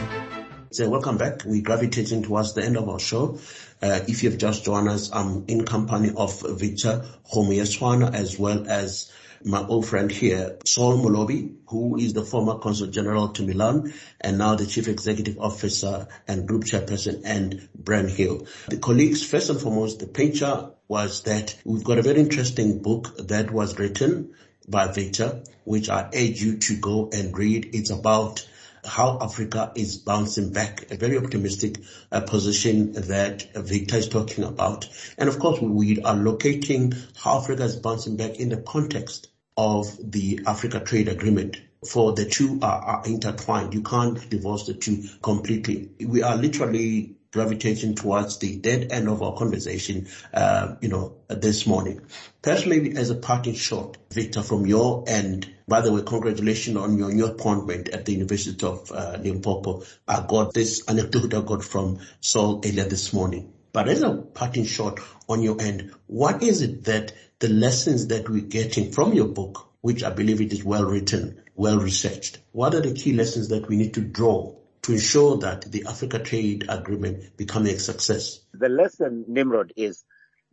So 0.72 0.88
welcome 0.88 1.18
back. 1.18 1.42
We're 1.44 1.62
gravitating 1.62 2.22
towards 2.22 2.54
the 2.54 2.62
end 2.62 2.76
of 2.76 2.88
our 2.88 3.00
show. 3.00 3.40
Uh, 3.82 4.02
if 4.06 4.22
you've 4.22 4.38
just 4.38 4.64
joined 4.64 4.88
us, 4.88 5.10
I'm 5.12 5.46
in 5.48 5.64
company 5.64 6.12
of 6.16 6.40
Victor 6.60 7.04
Kgomoeswana 7.28 8.14
as 8.14 8.38
well 8.38 8.68
as 8.68 9.10
my 9.44 9.66
old 9.66 9.88
friend 9.88 10.12
here, 10.12 10.58
Saul 10.64 10.98
Molobi, 10.98 11.56
who 11.66 11.96
is 11.96 12.12
the 12.12 12.22
former 12.22 12.60
Consul 12.60 12.86
General 12.86 13.30
to 13.30 13.42
Milan 13.42 13.92
and 14.20 14.38
now 14.38 14.54
the 14.54 14.64
Chief 14.64 14.86
Executive 14.86 15.40
Officer 15.40 16.06
and 16.28 16.46
Group 16.46 16.66
Chairperson 16.66 17.22
and 17.24 17.68
Brandhill. 17.76 18.46
The 18.68 18.76
colleagues, 18.76 19.26
first 19.26 19.50
and 19.50 19.60
foremost, 19.60 19.98
the 19.98 20.06
picture 20.06 20.70
was 20.86 21.22
that 21.22 21.56
we've 21.64 21.82
got 21.82 21.98
a 21.98 22.02
very 22.02 22.20
interesting 22.20 22.80
book 22.80 23.16
that 23.26 23.50
was 23.50 23.76
written 23.76 24.34
by 24.68 24.92
Victor, 24.92 25.42
which 25.64 25.90
I 25.90 26.10
urge 26.14 26.40
you 26.40 26.58
to 26.58 26.76
go 26.76 27.10
and 27.12 27.36
read. 27.36 27.74
It's 27.74 27.90
about 27.90 28.46
how 28.84 29.18
Africa 29.20 29.72
is 29.74 29.96
bouncing 29.96 30.52
back, 30.52 30.90
a 30.90 30.96
very 30.96 31.18
optimistic 31.18 31.78
uh, 32.10 32.20
position 32.20 32.92
that 32.92 33.54
Victor 33.54 33.96
is 33.96 34.08
talking 34.08 34.44
about. 34.44 34.88
And 35.18 35.28
of 35.28 35.38
course, 35.38 35.60
we 35.60 36.00
are 36.02 36.16
locating 36.16 36.94
how 37.16 37.38
Africa 37.38 37.64
is 37.64 37.76
bouncing 37.76 38.16
back 38.16 38.40
in 38.40 38.48
the 38.48 38.56
context 38.58 39.28
of 39.56 39.86
the 40.02 40.40
Africa 40.46 40.80
Trade 40.80 41.08
Agreement. 41.08 41.60
For 41.88 42.12
the 42.12 42.26
two 42.26 42.58
are, 42.62 42.82
are 42.82 43.02
intertwined. 43.06 43.72
You 43.74 43.82
can't 43.82 44.28
divorce 44.28 44.66
the 44.66 44.74
two 44.74 45.04
completely. 45.22 45.90
We 45.98 46.22
are 46.22 46.36
literally 46.36 47.16
gravitating 47.32 47.94
towards 47.94 48.38
the 48.38 48.56
dead 48.58 48.90
end 48.90 49.08
of 49.08 49.22
our 49.22 49.34
conversation, 49.36 50.08
uh, 50.34 50.74
you 50.80 50.88
know, 50.88 51.16
this 51.28 51.66
morning. 51.66 52.00
Perhaps 52.42 52.66
maybe 52.66 52.96
as 52.96 53.10
a 53.10 53.14
parting 53.14 53.54
shot, 53.54 53.96
Victor, 54.12 54.42
from 54.42 54.66
your 54.66 55.04
end, 55.06 55.52
by 55.68 55.80
the 55.80 55.92
way, 55.92 56.02
congratulations 56.02 56.76
on 56.76 56.98
your 56.98 57.12
new 57.12 57.26
appointment 57.26 57.88
at 57.90 58.04
the 58.04 58.12
University 58.12 58.66
of 58.66 58.90
uh, 58.90 59.18
Limpopo. 59.20 59.84
I 60.08 60.24
got 60.26 60.52
this 60.54 60.82
anecdote 60.88 61.34
I 61.34 61.42
got 61.42 61.62
from 61.62 62.00
Saul 62.20 62.60
earlier 62.64 62.88
this 62.88 63.12
morning. 63.12 63.52
But 63.72 63.88
as 63.88 64.02
a 64.02 64.16
parting 64.16 64.64
shot 64.64 64.98
on 65.28 65.42
your 65.42 65.60
end, 65.60 65.94
what 66.06 66.42
is 66.42 66.62
it 66.62 66.84
that 66.84 67.12
the 67.38 67.48
lessons 67.48 68.08
that 68.08 68.28
we're 68.28 68.40
getting 68.42 68.90
from 68.90 69.12
your 69.12 69.28
book, 69.28 69.68
which 69.80 70.02
I 70.02 70.10
believe 70.10 70.40
it 70.40 70.52
is 70.52 70.64
well 70.64 70.84
written, 70.84 71.40
well 71.54 71.78
researched, 71.78 72.38
what 72.50 72.74
are 72.74 72.80
the 72.80 72.94
key 72.94 73.12
lessons 73.12 73.48
that 73.50 73.68
we 73.68 73.76
need 73.76 73.94
to 73.94 74.00
draw 74.00 74.56
to 74.82 74.92
ensure 74.92 75.38
that 75.38 75.70
the 75.70 75.84
Africa 75.86 76.18
Trade 76.18 76.66
Agreement 76.68 77.36
become 77.36 77.66
a 77.66 77.78
success? 77.78 78.40
The 78.52 78.68
lesson, 78.68 79.24
Nimrod, 79.28 79.72
is 79.76 80.04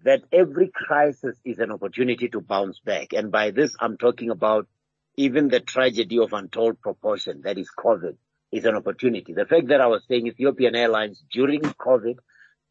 that 0.04 0.24
every 0.32 0.70
crisis 0.74 1.38
is 1.44 1.60
an 1.60 1.72
opportunity 1.72 2.30
to 2.30 2.42
bounce 2.42 2.80
back. 2.80 3.14
And 3.14 3.32
by 3.32 3.52
this, 3.52 3.76
I'm 3.80 3.98
talking 3.98 4.30
about 4.30 4.68
even 5.16 5.48
the 5.48 5.60
tragedy 5.60 6.20
of 6.20 6.34
untold 6.34 6.82
proportion, 6.82 7.42
that 7.44 7.58
is 7.58 7.70
COVID, 7.78 8.16
is 8.52 8.66
an 8.66 8.76
opportunity. 8.76 9.34
The 9.34 9.46
fact 9.46 9.68
that 9.70 9.82
I 9.82 9.88
was 9.88 10.04
saying 10.08 10.28
Ethiopian 10.28 10.76
Airlines 10.76 11.24
during 11.32 11.62
COVID 11.62 12.18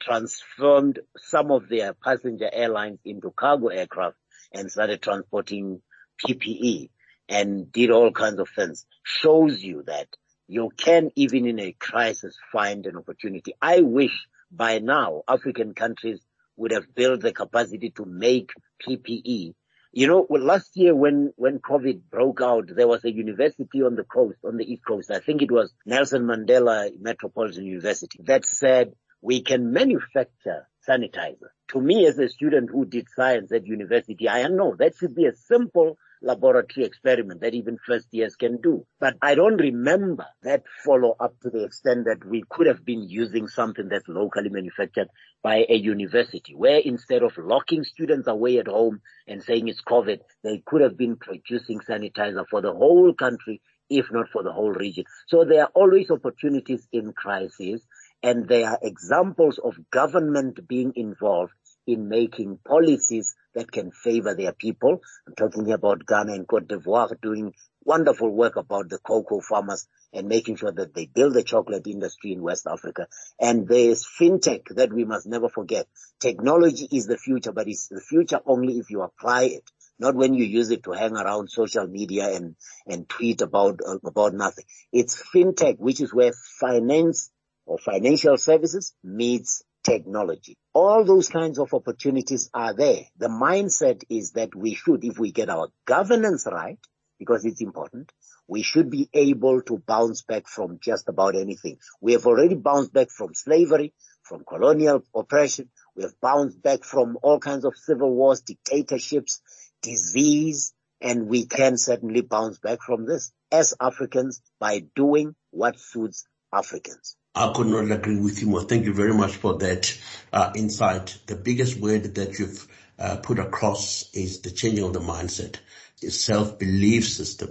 transformed 0.01 1.01
some 1.17 1.51
of 1.51 1.69
their 1.69 1.95
passenger 1.95 2.49
airlines 2.53 3.01
into 3.05 3.31
cargo 3.31 3.69
aircraft 3.69 4.17
and 4.53 4.71
started 4.71 5.03
transporting 5.03 5.81
PPE 6.25 6.91
and 7.29 7.73
did 7.73 7.91
all 7.91 8.13
kinds 8.13 8.39
of 8.39 8.49
things 8.49 8.87
shows 9.03 9.63
you 9.63 9.83
that 9.87 10.09
you 10.49 10.71
can 10.77 11.11
even 11.17 11.47
in 11.47 11.59
a 11.59 11.73
crisis 11.73 12.37
find 12.53 12.87
an 12.87 12.97
opportunity. 12.97 13.55
I 13.61 13.81
wish 13.81 14.27
by 14.51 14.79
now 14.79 15.23
African 15.29 15.75
countries 15.75 16.21
would 16.57 16.73
have 16.73 16.95
built 16.95 17.21
the 17.21 17.33
capacity 17.33 17.91
to 17.91 18.05
make 18.05 18.51
PPE. 18.87 19.55
You 19.93 20.07
know, 20.07 20.27
well, 20.29 20.43
last 20.43 20.77
year 20.77 20.95
when, 20.95 21.33
when 21.37 21.59
COVID 21.59 22.03
broke 22.11 22.41
out, 22.43 22.69
there 22.75 22.89
was 22.89 23.05
a 23.05 23.13
university 23.13 23.83
on 23.83 23.97
the 23.97 24.05
coast, 24.05 24.39
on 24.45 24.57
the 24.57 24.71
East 24.71 24.85
Coast. 24.87 25.11
I 25.11 25.21
think 25.21 25.43
it 25.43 25.51
was 25.51 25.73
Nelson 25.87 26.25
Mandela 26.25 26.91
Metropolitan 27.01 27.65
University 27.65 28.21
that 28.25 28.45
said 28.45 28.93
we 29.23 29.43
can 29.43 29.73
manufacture 29.73 30.69
sanitizer. 30.87 31.49
To 31.69 31.81
me 31.81 32.07
as 32.07 32.19
a 32.19 32.29
student 32.29 32.71
who 32.71 32.85
did 32.85 33.09
science 33.15 33.51
at 33.53 33.67
university, 33.67 34.29
I 34.29 34.47
know 34.49 34.77
that 34.79 34.97
should 34.97 35.15
be 35.15 35.27
a 35.27 35.35
simple 35.35 35.99
laboratory 36.23 36.87
experiment 36.87 37.41
that 37.41 37.55
even 37.55 37.79
first 37.87 38.07
years 38.11 38.37
can 38.37 38.61
do. 38.61 38.87
But 39.01 39.17
I 39.23 39.35
don't 39.35 39.57
remember 39.57 40.27
that 40.43 40.63
follow 40.85 41.17
up 41.19 41.35
to 41.43 41.51
the 41.51 41.65
extent 41.65 42.07
that 42.07 42.25
we 42.25 42.45
could 42.49 42.67
have 42.67 42.85
been 42.85 43.09
using 43.09 43.49
something 43.49 43.89
that's 43.89 44.09
locally 44.09 44.49
manufactured 44.49 45.09
by 45.43 45.67
a 45.69 45.75
university 45.75 46.55
where 46.55 46.79
instead 46.79 47.23
of 47.23 47.37
locking 47.39 47.85
students 47.85 48.29
away 48.29 48.59
at 48.59 48.67
home 48.67 49.01
and 49.27 49.43
saying 49.43 49.69
it's 49.69 49.83
COVID, 49.83 50.21
they 50.43 50.63
could 50.65 50.83
have 50.83 50.97
been 50.97 51.17
producing 51.17 51.81
sanitizer 51.81 52.45
for 52.49 52.61
the 52.61 52.73
whole 52.73 53.15
country 53.15 53.61
if 53.89 54.07
not 54.11 54.29
for 54.33 54.43
the 54.43 54.53
whole 54.53 54.73
region. 54.73 55.05
So 55.29 55.45
there 55.45 55.63
are 55.63 55.71
always 55.75 56.11
opportunities 56.11 56.87
in 56.93 57.13
crisis 57.13 57.83
and 58.23 58.49
there 58.49 58.71
are 58.71 58.79
examples 58.83 59.59
of 59.59 59.75
government 59.91 60.67
being 60.67 60.93
involved 60.97 61.53
in 61.87 62.09
making 62.09 62.59
policies 62.67 63.35
that 63.57 63.73
can 63.73 63.91
favor 63.91 64.35
their 64.35 64.53
people. 64.53 65.01
I'm 65.27 65.35
talking 65.35 65.73
about 65.73 66.07
Ghana 66.07 66.35
and 66.35 66.47
Cote 66.47 66.69
d'Ivoire 66.69 67.21
doing 67.21 67.55
wonderful 67.83 68.31
work 68.31 68.57
about 68.57 68.91
the 68.91 68.99
cocoa 68.99 69.41
farmers 69.41 69.89
and 70.13 70.29
making 70.29 70.57
sure 70.57 70.73
that 70.73 70.95
they 70.95 71.07
build 71.07 71.35
the 71.35 71.43
chocolate 71.43 71.87
industry 71.87 72.33
in 72.33 72.43
West 72.43 72.67
Africa. 72.71 73.07
And 73.41 73.67
there's 73.67 74.05
fintech 74.05 74.75
that 74.77 74.93
we 74.93 75.05
must 75.05 75.27
never 75.27 75.49
forget. 75.49 75.87
Technology 76.21 76.87
is 76.93 77.07
the 77.07 77.17
future, 77.17 77.53
but 77.53 77.67
it's 77.67 77.89
the 77.89 78.01
future 78.01 78.41
only 78.45 78.79
if 78.79 78.91
you 78.91 79.03
apply 79.03 79.45
it, 79.45 79.65
not 79.99 80.15
when 80.15 80.35
you 80.35 80.45
use 80.45 80.71
it 80.71 80.83
to 80.85 80.93
hang 80.93 81.17
around 81.17 81.49
social 81.51 81.87
media 81.87 82.35
and, 82.37 82.57
and 82.87 83.09
tweet 83.09 83.41
about, 83.41 83.81
uh, 83.87 83.99
about 84.05 84.35
nothing. 84.35 84.65
It's 84.93 85.23
fintech, 85.35 85.79
which 85.79 86.01
is 86.01 86.13
where 86.13 86.33
finance 86.61 87.31
or 87.65 87.79
financial 87.79 88.37
services 88.37 88.95
meets 89.03 89.63
technology. 89.87 90.57
All 90.75 91.05
those 91.05 91.29
kinds 91.29 91.59
of 91.59 91.73
opportunities 91.73 92.51
are 92.53 92.75
there. 92.75 93.03
The 93.17 93.29
mindset 93.29 94.03
is 94.11 94.33
that 94.33 94.55
we 94.55 94.75
should, 94.75 95.05
if 95.05 95.19
we 95.19 95.31
get 95.31 95.49
our 95.49 95.69
governance 95.87 96.47
right, 96.51 96.79
because 97.19 97.45
it's 97.45 97.63
important, 97.63 98.13
we 98.49 98.63
should 98.63 98.91
be 98.91 99.09
able 99.15 99.63
to 99.63 99.83
bounce 99.87 100.23
back 100.23 100.49
from 100.49 100.79
just 100.83 101.09
about 101.09 101.37
anything. 101.37 101.79
We 102.01 102.13
have 102.13 102.27
already 102.27 102.57
bounced 102.57 102.93
back 102.93 103.11
from 103.11 103.35
slavery, 103.35 103.95
from 104.23 104.45
colonial 104.47 105.03
oppression. 105.15 105.71
We 105.95 106.03
have 106.03 106.21
bounced 106.21 106.61
back 106.61 106.85
from 106.85 107.17
all 107.23 107.39
kinds 107.39 107.65
of 107.65 107.77
civil 107.77 108.13
wars, 108.13 108.43
dictatorships, 108.43 109.41
disease, 109.83 110.75
and 111.01 111.29
we 111.29 111.47
can 111.47 111.79
certainly 111.79 112.23
bounce 112.23 112.59
back 112.59 112.81
from 112.83 113.07
this 113.07 113.33
as 113.53 113.75
Africans 113.81 114.43
by 114.59 114.85
doing 114.95 115.35
what 115.51 115.79
suits 115.79 116.27
Africans. 116.53 117.17
I 117.37 117.53
could 117.55 117.67
not 117.67 117.91
agree 117.91 118.19
with 118.19 118.41
you 118.41 118.49
more. 118.49 118.63
Thank 118.63 118.87
you 118.87 118.95
very 118.95 119.13
much 119.13 119.37
for 119.37 119.59
that 119.59 119.97
uh, 120.33 120.53
insight. 120.57 121.19
The 121.27 121.37
biggest 121.37 121.79
word 121.79 122.15
that 122.15 122.39
you've 122.39 122.67
uh, 122.99 123.17
put 123.17 123.39
across 123.39 124.11
is 124.15 124.41
the 124.41 124.51
changing 124.51 124.85
of 124.85 124.95
the 124.95 125.01
mindset, 125.01 125.57
a 126.03 126.11
self-belief 126.11 127.07
system 127.07 127.51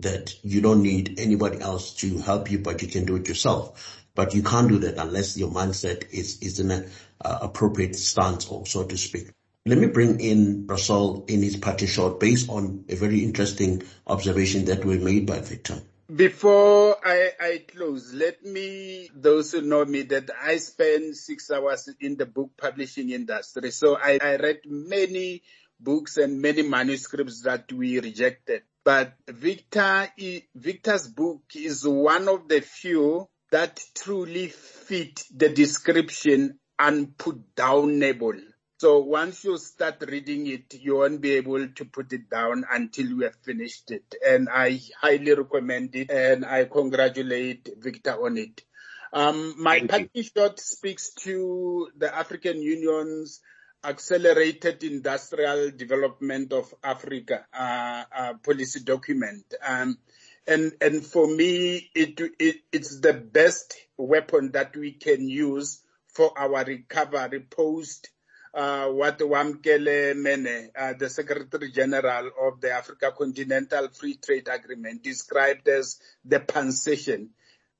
that 0.00 0.34
you 0.42 0.62
don't 0.62 0.82
need 0.82 1.20
anybody 1.20 1.60
else 1.60 1.94
to 1.96 2.18
help 2.18 2.50
you, 2.50 2.58
but 2.60 2.80
you 2.80 2.88
can 2.88 3.04
do 3.04 3.16
it 3.16 3.28
yourself. 3.28 4.02
But 4.14 4.34
you 4.34 4.42
can't 4.42 4.68
do 4.68 4.78
that 4.78 4.96
unless 4.96 5.36
your 5.36 5.50
mindset 5.50 6.10
is, 6.10 6.38
is 6.40 6.58
in 6.58 6.70
an 6.70 6.90
uh, 7.20 7.38
appropriate 7.42 7.96
stance 7.96 8.48
or 8.48 8.64
so 8.64 8.84
to 8.84 8.96
speak. 8.96 9.28
Let 9.66 9.76
me 9.76 9.88
bring 9.88 10.20
in 10.20 10.64
Bra 10.64 10.76
Saul 10.76 11.26
in 11.28 11.42
his 11.42 11.56
party 11.56 11.86
short 11.86 12.18
based 12.18 12.48
on 12.48 12.86
a 12.88 12.96
very 12.96 13.22
interesting 13.22 13.82
observation 14.06 14.64
that 14.64 14.86
were 14.86 14.96
made 14.96 15.26
by 15.26 15.40
Victor. 15.40 15.82
Before 16.14 16.87
I, 17.08 17.32
I 17.40 17.64
close, 17.66 18.12
let 18.12 18.44
me, 18.44 19.08
those 19.14 19.52
who 19.52 19.62
know 19.62 19.84
me, 19.84 20.02
that 20.02 20.30
I 20.42 20.58
spend 20.58 21.16
six 21.16 21.50
hours 21.50 21.88
in 22.00 22.16
the 22.16 22.26
book 22.26 22.50
publishing 22.56 23.10
industry. 23.10 23.70
So 23.70 23.96
I, 23.96 24.18
I 24.20 24.36
read 24.36 24.58
many 24.66 25.42
books 25.80 26.18
and 26.18 26.42
many 26.42 26.62
manuscripts 26.62 27.42
that 27.42 27.72
we 27.72 27.98
rejected. 27.98 28.62
but 28.84 29.14
Victor, 29.28 30.08
Victor's 30.54 31.08
book 31.08 31.42
is 31.54 31.86
one 31.86 32.28
of 32.28 32.48
the 32.48 32.60
few 32.60 33.28
that 33.52 33.80
truly 33.94 34.48
fit 34.48 35.22
the 35.34 35.48
description 35.48 36.58
and 36.78 37.16
put 37.16 37.54
downable. 37.54 38.40
So 38.78 39.00
once 39.00 39.42
you 39.42 39.58
start 39.58 40.04
reading 40.06 40.46
it, 40.46 40.72
you 40.72 40.98
won't 40.98 41.20
be 41.20 41.32
able 41.32 41.66
to 41.66 41.84
put 41.84 42.12
it 42.12 42.30
down 42.30 42.64
until 42.70 43.06
you 43.06 43.20
have 43.22 43.34
finished 43.42 43.90
it. 43.90 44.14
And 44.24 44.48
I 44.48 44.80
highly 45.00 45.34
recommend 45.34 45.96
it 45.96 46.12
and 46.12 46.46
I 46.46 46.66
congratulate 46.66 47.70
Victor 47.76 48.24
on 48.24 48.38
it. 48.38 48.62
Um, 49.12 49.56
my 49.58 49.80
party 49.80 50.22
shot 50.22 50.60
speaks 50.60 51.12
to 51.22 51.88
the 51.96 52.14
African 52.14 52.62
Union's 52.62 53.40
accelerated 53.82 54.84
industrial 54.84 55.72
development 55.72 56.52
of 56.52 56.72
Africa 56.84 57.46
uh, 57.52 58.04
uh, 58.16 58.34
policy 58.44 58.78
document. 58.84 59.54
Um, 59.60 59.98
and 60.46 60.72
and 60.80 61.04
for 61.04 61.26
me, 61.26 61.90
it, 61.96 62.20
it 62.38 62.56
it's 62.70 63.00
the 63.00 63.14
best 63.14 63.74
weapon 63.96 64.52
that 64.52 64.76
we 64.76 64.92
can 64.92 65.28
use 65.28 65.82
for 66.06 66.38
our 66.38 66.64
recovery 66.64 67.40
post 67.40 68.10
uh, 68.54 68.86
what 68.88 69.18
Wamkele 69.18 70.16
Mene, 70.16 70.70
uh, 70.78 70.94
the 70.98 71.08
Secretary 71.08 71.70
General 71.70 72.30
of 72.42 72.60
the 72.60 72.72
Africa 72.72 73.12
Continental 73.16 73.88
Free 73.88 74.14
Trade 74.16 74.48
Agreement, 74.48 75.02
described 75.02 75.68
as 75.68 76.00
the 76.24 76.40
pancession. 76.40 77.30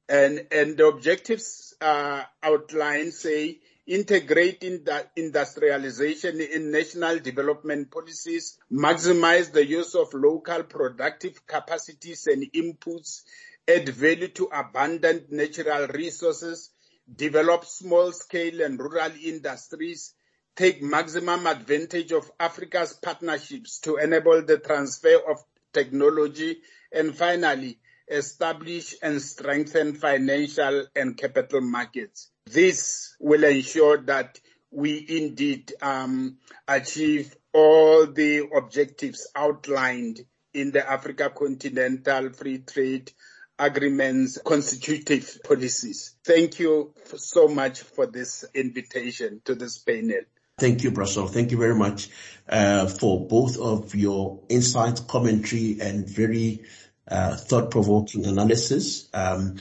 And, 0.09 0.47
and 0.51 0.77
the 0.77 0.87
objectives 0.87 1.75
uh, 1.81 2.23
outlined 2.43 3.13
say 3.13 3.59
integrate 3.89 4.63
in 4.63 4.85
industrialization 5.17 6.41
in 6.41 6.71
national 6.71 7.19
development 7.21 7.91
policies, 7.91 8.59
maximize 8.71 9.51
the 9.51 9.67
use 9.67 9.95
of 9.95 10.13
local 10.13 10.63
productive 10.65 11.47
capacities 11.47 12.27
and 12.27 12.45
inputs, 12.53 13.23
add 13.67 13.89
value 13.89 14.29
to 14.29 14.49
abundant 14.53 15.33
natural 15.33 15.87
resources, 15.89 16.71
develop 17.17 17.65
small 17.65 18.13
scale 18.13 18.61
and 18.61 18.79
rural 18.79 19.13
industries, 19.25 20.13
take 20.59 20.83
maximum 20.83 21.47
advantage 21.47 22.11
of 22.11 22.29
Africa's 22.41 22.93
partnerships 22.93 23.79
to 23.79 23.95
enable 23.97 24.43
the 24.43 24.59
transfer 24.59 25.17
of 25.31 25.39
technology, 25.73 26.59
and 26.93 27.15
finally, 27.15 27.79
establish 28.11 28.97
and 29.01 29.23
strengthen 29.23 29.95
financial 29.95 30.85
and 30.97 31.17
capital 31.17 31.61
markets. 31.61 32.33
This 32.47 33.15
will 33.21 33.45
ensure 33.45 33.99
that 33.99 34.41
we 34.73 35.07
indeed 35.09 35.73
um, 35.81 36.39
achieve 36.67 37.37
all 37.53 38.07
the 38.07 38.49
objectives 38.53 39.31
outlined 39.37 40.23
in 40.55 40.73
the 40.73 40.91
Africa 40.91 41.31
Continental 41.31 42.31
Free 42.31 42.59
Trade 42.59 43.13
Agreement's 43.61 44.39
constitutive 44.45 45.39
policies. 45.45 46.17
Thank 46.25 46.59
you 46.59 46.95
so 47.17 47.47
much 47.47 47.83
for 47.83 48.07
this 48.07 48.45
invitation 48.55 49.41
to 49.45 49.55
this 49.55 49.79
panel. 49.79 50.23
Thank 50.59 50.83
you, 50.83 50.91
Bra 50.91 51.05
Saul. 51.05 51.29
Thank 51.29 51.53
you 51.53 51.57
very 51.57 51.77
much 51.77 52.09
uh, 52.49 52.89
for 52.89 53.27
both 53.27 53.59
of 53.59 53.95
your 53.95 54.41
insights, 54.49 55.01
commentary, 55.01 55.79
and 55.81 56.09
very 56.09 56.65
uh, 57.07 57.37
thought-provoking 57.37 58.27
analysis. 58.27 59.09
Um, 59.15 59.59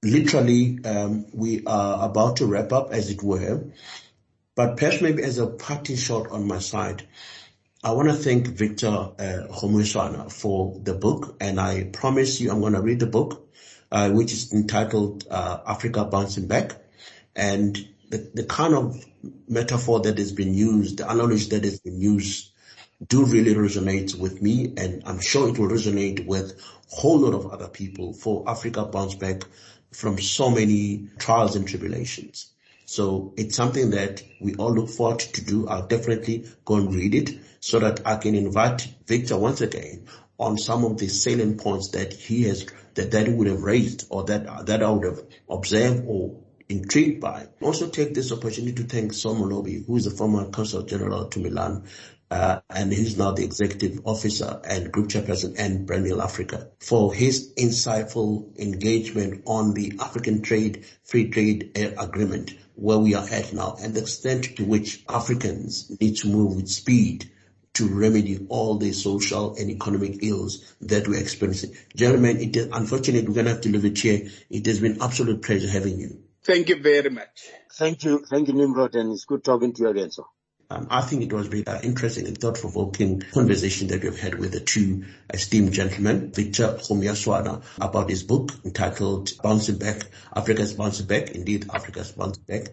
literally, 0.00 0.78
um, 0.84 1.26
we 1.32 1.64
are 1.66 2.08
about 2.08 2.36
to 2.36 2.46
wrap 2.46 2.72
up, 2.72 2.92
as 2.92 3.10
it 3.10 3.20
were. 3.20 3.64
But 4.54 4.76
perhaps 4.76 5.00
maybe 5.00 5.24
as 5.24 5.38
a 5.38 5.48
parting 5.48 5.96
shot 5.96 6.30
on 6.30 6.46
my 6.46 6.60
side, 6.60 7.08
I 7.82 7.90
want 7.90 8.08
to 8.08 8.14
thank 8.14 8.46
Victor 8.46 8.86
uh, 9.18 10.28
for 10.28 10.78
the 10.80 10.94
book, 10.94 11.36
and 11.40 11.58
I 11.58 11.84
promise 11.84 12.40
you 12.40 12.52
I'm 12.52 12.60
going 12.60 12.74
to 12.74 12.80
read 12.80 13.00
the 13.00 13.06
book, 13.06 13.48
uh, 13.90 14.10
which 14.10 14.32
is 14.32 14.52
entitled 14.52 15.26
uh, 15.28 15.58
Africa 15.66 16.04
Bouncing 16.04 16.46
Back. 16.46 16.76
And 17.34 17.88
the, 18.12 18.30
the 18.34 18.44
kind 18.44 18.74
of 18.74 19.02
metaphor 19.48 20.00
that 20.00 20.18
has 20.18 20.32
been 20.32 20.52
used, 20.52 20.98
the 20.98 21.10
analogy 21.10 21.48
that 21.48 21.64
has 21.64 21.80
been 21.80 21.98
used 21.98 22.52
do 23.08 23.24
really 23.24 23.54
resonate 23.54 24.16
with 24.16 24.42
me 24.42 24.74
and 24.76 25.02
I'm 25.06 25.18
sure 25.18 25.48
it 25.48 25.58
will 25.58 25.68
resonate 25.68 26.26
with 26.26 26.52
a 26.92 26.94
whole 26.94 27.20
lot 27.20 27.32
of 27.32 27.50
other 27.50 27.68
people 27.68 28.12
for 28.12 28.44
Africa 28.46 28.84
bounce 28.84 29.14
back 29.14 29.44
from 29.92 30.20
so 30.20 30.50
many 30.50 31.08
trials 31.18 31.56
and 31.56 31.66
tribulations. 31.66 32.52
So 32.84 33.32
it's 33.38 33.56
something 33.56 33.90
that 33.90 34.22
we 34.42 34.56
all 34.56 34.74
look 34.74 34.90
forward 34.90 35.20
to 35.20 35.44
do. 35.44 35.66
I'll 35.66 35.86
definitely 35.86 36.44
go 36.66 36.76
and 36.76 36.94
read 36.94 37.14
it 37.14 37.30
so 37.60 37.78
that 37.78 38.06
I 38.06 38.16
can 38.16 38.34
invite 38.34 38.86
Victor 39.06 39.38
once 39.38 39.62
again 39.62 40.06
on 40.38 40.58
some 40.58 40.84
of 40.84 40.98
the 40.98 41.08
salient 41.08 41.62
points 41.62 41.88
that 41.92 42.12
he 42.12 42.42
has, 42.42 42.66
that, 42.94 43.12
that 43.12 43.28
would 43.28 43.46
have 43.46 43.62
raised 43.62 44.06
or 44.10 44.24
that, 44.24 44.66
that 44.66 44.82
I 44.82 44.90
would 44.90 45.04
have 45.04 45.22
observed 45.48 46.04
or 46.06 46.41
intrigued 46.72 47.20
by. 47.20 47.46
Also 47.60 47.88
take 47.88 48.14
this 48.14 48.32
opportunity 48.32 48.72
to 48.72 48.84
thank 48.84 49.12
Saul 49.12 49.36
Molobi, 49.36 49.86
who 49.86 49.96
is 49.96 50.04
the 50.04 50.10
former 50.10 50.46
Consul 50.50 50.82
General 50.82 51.28
to 51.28 51.38
Milan, 51.38 51.84
uh, 52.30 52.60
and 52.70 52.90
he's 52.90 53.18
now 53.18 53.32
the 53.32 53.44
executive 53.44 54.00
officer 54.04 54.60
and 54.64 54.90
group 54.90 55.08
chairperson 55.08 55.54
and 55.58 55.86
Brandhill 55.86 56.22
Africa 56.22 56.70
for 56.80 57.12
his 57.12 57.52
insightful 57.58 58.58
engagement 58.58 59.42
on 59.46 59.74
the 59.74 59.98
African 60.00 60.40
trade, 60.40 60.86
free 61.04 61.28
trade 61.28 61.72
agreement 61.76 62.54
where 62.74 62.98
we 62.98 63.14
are 63.14 63.28
at 63.28 63.52
now 63.52 63.76
and 63.82 63.92
the 63.92 64.00
extent 64.00 64.56
to 64.56 64.64
which 64.64 65.04
Africans 65.10 65.94
need 66.00 66.16
to 66.16 66.28
move 66.28 66.56
with 66.56 66.70
speed 66.70 67.30
to 67.74 67.86
remedy 67.86 68.46
all 68.48 68.78
the 68.78 68.92
social 68.92 69.54
and 69.56 69.70
economic 69.70 70.22
ills 70.22 70.74
that 70.80 71.06
we're 71.08 71.20
experiencing. 71.20 71.76
Gentlemen, 71.94 72.40
it 72.40 72.56
is 72.56 72.68
unfortunate 72.72 73.28
we're 73.28 73.34
going 73.34 73.46
to 73.46 73.52
have 73.52 73.60
to 73.62 73.70
leave 73.70 73.84
it 73.84 73.98
here. 73.98 74.28
It 74.48 74.64
has 74.66 74.80
been 74.80 75.02
absolute 75.02 75.42
pleasure 75.42 75.68
having 75.68 75.98
you. 75.98 76.22
Thank 76.44 76.68
you 76.68 76.82
very 76.82 77.10
much. 77.10 77.50
Thank 77.74 78.04
you. 78.04 78.24
Thank 78.28 78.48
you, 78.48 78.54
Nimrod, 78.54 78.94
and 78.96 79.12
it's 79.12 79.24
good 79.24 79.44
talking 79.44 79.72
to 79.74 79.82
you 79.82 79.88
again, 79.88 80.10
sir. 80.10 80.24
Um, 80.70 80.88
I 80.90 81.02
think 81.02 81.22
it 81.22 81.32
was 81.32 81.48
very 81.48 81.66
uh, 81.66 81.80
interesting 81.82 82.26
and 82.26 82.36
thought-provoking 82.36 83.20
conversation 83.32 83.88
that 83.88 84.02
we've 84.02 84.18
had 84.18 84.38
with 84.38 84.52
the 84.52 84.60
two 84.60 85.04
esteemed 85.32 85.72
gentlemen, 85.72 86.32
Victor 86.32 86.78
Kgomoeswana, 86.80 87.62
about 87.78 88.08
his 88.08 88.22
book 88.22 88.52
entitled 88.64 89.32
Bouncing 89.42 89.76
Back, 89.76 90.06
Africa's 90.34 90.72
Bouncing 90.72 91.06
Back. 91.06 91.32
Indeed, 91.32 91.66
Africa's 91.72 92.12
Bouncing 92.12 92.44
Back. 92.44 92.68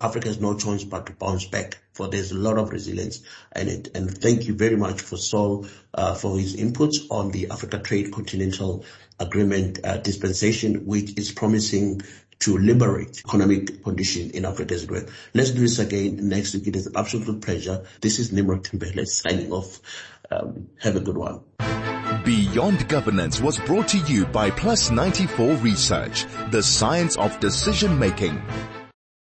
Africa 0.00 0.28
has 0.28 0.40
no 0.40 0.54
choice 0.58 0.84
but 0.84 1.06
to 1.06 1.12
bounce 1.12 1.46
back, 1.46 1.78
for 1.92 2.08
there's 2.08 2.32
a 2.32 2.36
lot 2.36 2.58
of 2.58 2.70
resilience 2.70 3.22
in 3.54 3.68
it. 3.68 3.88
And 3.94 4.10
thank 4.10 4.46
you 4.46 4.54
very 4.54 4.76
much 4.76 5.00
for 5.00 5.16
Saul 5.16 5.66
uh, 5.94 6.14
for 6.14 6.38
his 6.38 6.56
inputs 6.56 7.06
on 7.10 7.30
the 7.30 7.50
Africa 7.50 7.78
Trade 7.78 8.12
Continental 8.12 8.84
Agreement 9.20 9.78
uh, 9.84 9.98
dispensation, 9.98 10.86
which 10.86 11.16
is 11.16 11.30
promising 11.30 12.02
to 12.44 12.58
liberate 12.58 13.20
economic 13.20 13.82
condition 13.82 14.30
in 14.32 14.44
Africa 14.44 14.74
as 14.74 14.86
well. 14.86 15.02
Let's 15.32 15.52
do 15.52 15.60
this 15.60 15.78
again 15.78 16.28
next 16.28 16.52
week. 16.52 16.66
It 16.66 16.76
is 16.76 16.86
an 16.86 16.92
absolute 16.94 17.40
pleasure. 17.40 17.86
This 18.02 18.18
is 18.18 18.32
Nimrod 18.32 18.64
Timbele 18.64 19.06
signing 19.06 19.50
off. 19.50 19.80
Um, 20.30 20.68
have 20.78 20.96
a 20.96 21.00
good 21.00 21.16
one. 21.16 21.40
Beyond 22.24 22.86
Governance 22.86 23.40
was 23.40 23.58
brought 23.60 23.88
to 23.88 23.98
you 23.98 24.26
by 24.26 24.50
Plus 24.50 24.90
94 24.90 25.54
Research, 25.56 26.26
the 26.50 26.62
science 26.62 27.16
of 27.16 27.40
decision 27.40 27.98
making. 27.98 28.42